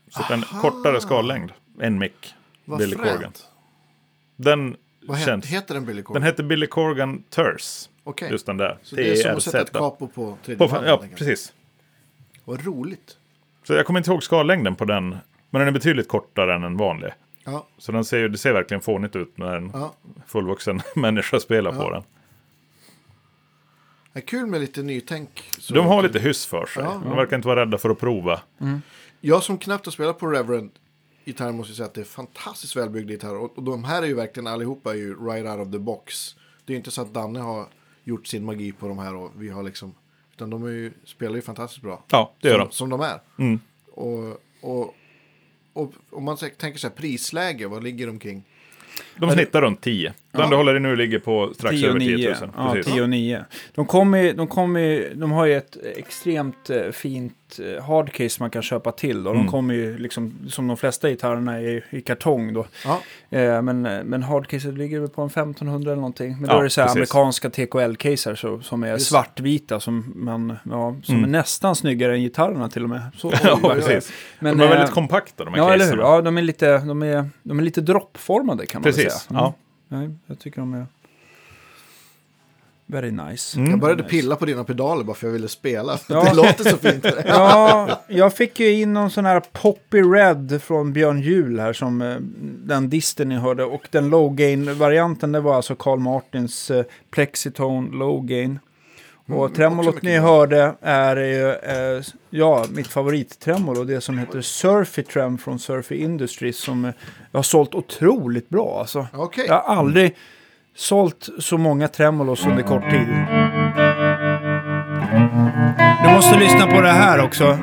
[0.10, 0.62] Så att en Aha.
[0.62, 1.52] kortare skallängd.
[1.80, 2.34] En mick.
[2.66, 3.12] Vad Billy fränt.
[3.12, 3.32] Corgan.
[4.36, 5.46] Den Vad känns...
[5.46, 6.22] heter den Billy Corgan?
[6.22, 7.90] Den heter Billy Corgan Terse.
[8.04, 8.32] Okej.
[8.32, 8.78] Just den där.
[8.84, 11.54] Så det är som att sätta ett capo på tredje På, ja, precis.
[12.46, 13.18] Vad roligt.
[13.64, 15.10] Så jag kommer inte ihåg skallängden på den.
[15.50, 17.12] Men den är betydligt kortare än en vanlig.
[17.46, 19.94] Ja, Så den ser, det ser verkligen fånigt ut när en ja.
[20.28, 21.90] fullvuxen människa spelar på Ja.
[21.94, 22.04] den.
[24.14, 25.50] Det är kul med lite nytänk.
[25.60, 26.84] Så De har lite hyss för sig.
[26.84, 27.02] Ja.
[27.04, 28.42] De verkar inte vara rädda för att prova.
[29.22, 30.72] Jag som knappt har spelat på Reverend
[31.26, 33.38] gitarr måste jag säga att det är fantastiskt välbyggda gitarrer.
[33.38, 36.36] Och, och de här är ju verkligen allihopa är ju right out of the box.
[36.66, 37.66] Det är ju inte så att Danne har
[38.04, 39.96] gjort sin magi på de här och vi har liksom...
[40.34, 42.04] Utan de är ju, spelar ju fantastiskt bra.
[42.10, 42.74] Ja, det gör som, de.
[42.74, 43.20] som de är.
[43.40, 43.60] Mm.
[43.92, 44.96] Och, och,
[45.74, 48.44] och om man tänker så här prisläge, vad ligger de kring?
[49.18, 50.14] De snittar runt 10.
[50.32, 50.48] Den Ja.
[50.50, 52.30] du håller i nu ligger på strax 10 och över 10 9.
[52.42, 52.50] 000.
[52.58, 52.94] Ja, Precis.
[52.94, 53.46] 10 och 9.
[53.76, 57.34] De, kommer, ju- de, kommer, ju- de har ju ett extremt eh, fint
[57.78, 59.24] eh, hardcase man kan köpa till.
[59.24, 59.30] Då.
[59.34, 59.52] De Mm.
[59.52, 62.66] kommer ju liksom, som de flesta gitarrerna i, i kartong då.
[62.86, 63.02] Ja,
[63.38, 66.32] Eh, men, men hardcaset ligger på en 1500 eller någonting.
[66.32, 69.80] Men då Ja, är det så här amerikanska TKL-caser som är Just svartvita.
[69.80, 71.30] Som, man, ja, som Mm.
[71.30, 73.02] är nästan snyggare än gitarrerna till och med.
[73.18, 74.12] Så, Ja, precis.
[74.40, 75.92] Men, de är eh, väldigt kompakta de här Ja, eller hur?
[75.92, 76.04] caserna.
[76.16, 79.04] Ja, de är lite, de är, de är lite droppformade kan man Precis.
[79.14, 79.40] säga.
[79.40, 79.54] Ja.
[79.92, 80.86] Nej, jag tycker de är
[82.86, 83.60] very nice.
[83.60, 83.72] Mm.
[83.72, 86.00] jag började pilla på dina pedaler bara för jag ville spela.
[86.10, 86.24] Ja.
[86.24, 87.06] Det låter så fint.
[87.26, 92.02] Ja, jag fick ju in någon sån här Poppy Red från Björn Juhl här som
[92.02, 92.16] eh,
[92.66, 93.64] den disten ni hörde.
[93.64, 98.60] Och den low gain-varianten det var alltså Carl Martins eh, Plexitone low gain.
[99.34, 103.84] Och Mm, tremolot ni hörde är ju, eh, ja, mitt favorittremolo.
[103.84, 106.92] Det som heter Surfy Trem från Surfy Industries som eh,
[107.32, 108.80] jag har sålt otroligt bra.
[108.80, 109.08] Alltså.
[109.14, 109.46] Okej.
[109.48, 110.16] Jag har aldrig
[110.76, 113.08] sålt så många tremolos under kort tid.
[116.04, 117.58] Du måste lyssna på det här också.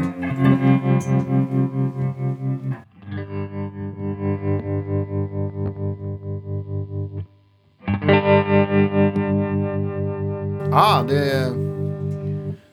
[10.73, 11.69] Ah, det är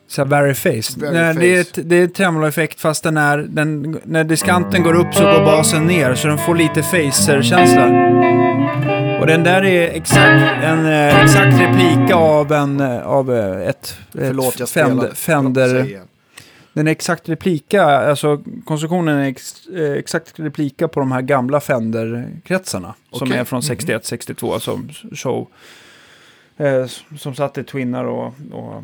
[0.08, 1.00] så very face.
[1.00, 4.94] Very Nej, Det är, ett, det är tremolo-effekt fast den är, den, när diskanten går
[4.94, 7.86] upp så går basen ner så den får lite phaser-känsla.
[9.22, 13.70] Och den där är exakt en eh, exakt replika av, en, eh, av eh, ett,
[13.70, 15.12] ett Förlåt, jag Fender.
[15.14, 16.00] Fender
[16.74, 19.68] den är exakt replika, alltså konstruktionen är ex,
[19.98, 22.94] exakt replika på de här gamla Fender-kretsarna.
[23.12, 23.40] Som Okej.
[23.40, 25.48] är från 61-62 som show.
[26.58, 26.86] Eh,
[27.18, 28.84] som satt i Twinnar och, och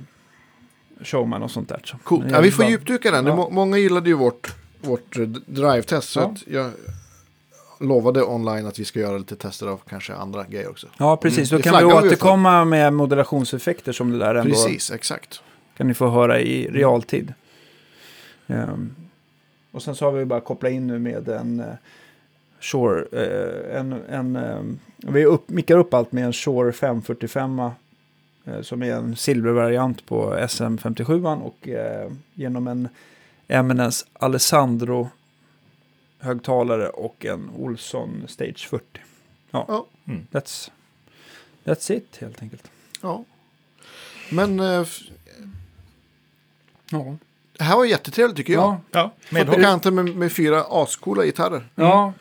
[1.03, 1.82] Showman och sånt där.
[1.86, 1.97] Så.
[2.03, 2.24] Coolt.
[2.24, 3.26] Men Ja, vi får djupdyka den.
[3.26, 3.36] Ja.
[3.36, 6.09] må- Många gillade ju vårt, vårt eh, drive-test.
[6.09, 6.26] Så Ja.
[6.26, 6.72] att jag
[7.80, 10.88] lovade online att vi ska göra lite tester av kanske andra grejer också.
[10.97, 11.51] Ja, precis.
[11.51, 15.41] Mm, Då kan vi återkomma med modulationseffekter som det där ändå Precis, exakt.
[15.78, 17.34] kan ni få höra i realtid.
[18.47, 18.95] Ehm,
[19.72, 21.63] och sen så har vi bara kopplat in nu med en
[22.62, 27.72] Shure, eh, en, en, ehm, vi upp, mickar upp allt med en Shure 545 uh,
[28.62, 32.89] som är en silvervariant på SM57 och eh, genom en
[33.47, 35.09] Eminence Alessandro
[36.20, 38.86] högtalare och en Olsson Stage 40.
[39.51, 39.88] Ja, Ja.
[40.07, 40.28] Mm.
[40.32, 40.72] That's,
[41.64, 42.72] that's it helt enkelt.
[43.01, 43.24] Ja.
[44.30, 44.86] Men eh,
[46.91, 47.16] Ja,
[47.57, 48.78] det här var jättetrevligt tycker jag.
[48.91, 51.70] ja Ja, bekanta med, med fyra ascoola gitarrer.
[51.76, 52.14] Ja,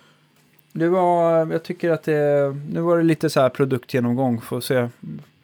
[0.72, 4.74] det var, jag tycker att det, nu var det lite så här produktgenomgång, får se.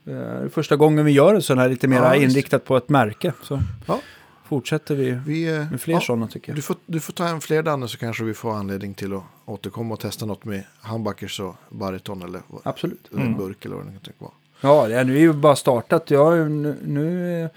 [0.07, 3.33] Eh, första gången vi gör en sån här lite mer Ja, inriktat på ett märke.
[3.43, 4.01] Så Ja.
[4.45, 6.57] fortsätter vi Vi, eh, med fler ja, sådana tycker jag.
[6.59, 9.23] du, får, du får ta en fler Danne så kanske vi får anledning till att
[9.45, 13.09] återkomma och testa något med humbuckers och bariton eller, Absolut.
[13.13, 13.39] eller en Mm.
[13.39, 14.33] burk eller vad det kan vara.
[14.61, 16.11] Ja, det är, ju bara startat.
[16.11, 17.49] Jag, nu, nu eh,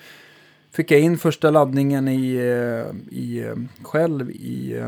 [0.72, 2.36] fick jag in första laddningen i,
[3.12, 3.54] i
[3.84, 4.84] själv i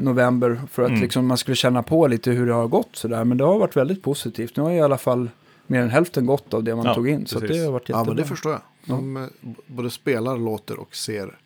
[0.00, 1.00] november för att Mm.
[1.02, 3.24] liksom man skulle känna på lite hur det har gått sådär.
[3.24, 4.56] Men det har varit väldigt positivt.
[4.56, 5.30] Nu har i alla fall
[5.66, 7.26] mer än hälften gått av det man Ja, tog in.
[7.26, 7.56] Så att precis.
[7.56, 8.14] det har varit Ja, jättebra.
[8.14, 8.60] men det förstår jag.
[8.84, 11.36] De b- både spelar, låter och ser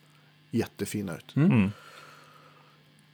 [0.51, 1.37] jättefina ut.
[1.37, 1.71] Mm.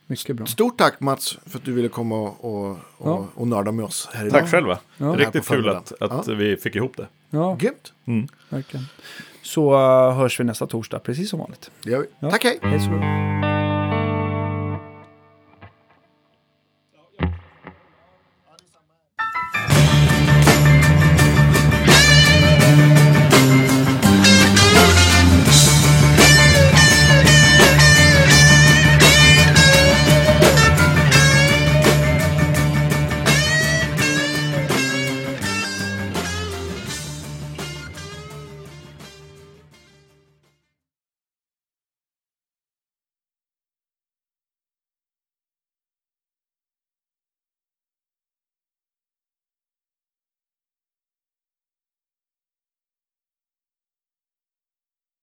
[0.07, 0.47] Mycket bra.
[0.47, 3.27] Stort tack Mats för att du ville komma och, och, Ja.
[3.35, 4.41] och nörda med oss här idag.
[4.41, 4.79] Tack själva.
[4.97, 5.07] Ja.
[5.19, 7.07] Riktigt kul att, att vi fick ihop det.
[7.31, 7.93] Ja, Grymt.
[8.05, 8.29] Mm.
[8.49, 8.87] verkligen.
[9.43, 11.71] Så uh, hörs vi nästa torsdag, precis som vanligt.
[11.83, 12.07] Det gör vi.
[12.19, 12.31] Ja.
[12.31, 12.59] Tack hej.
[12.63, 13.46] Hej så.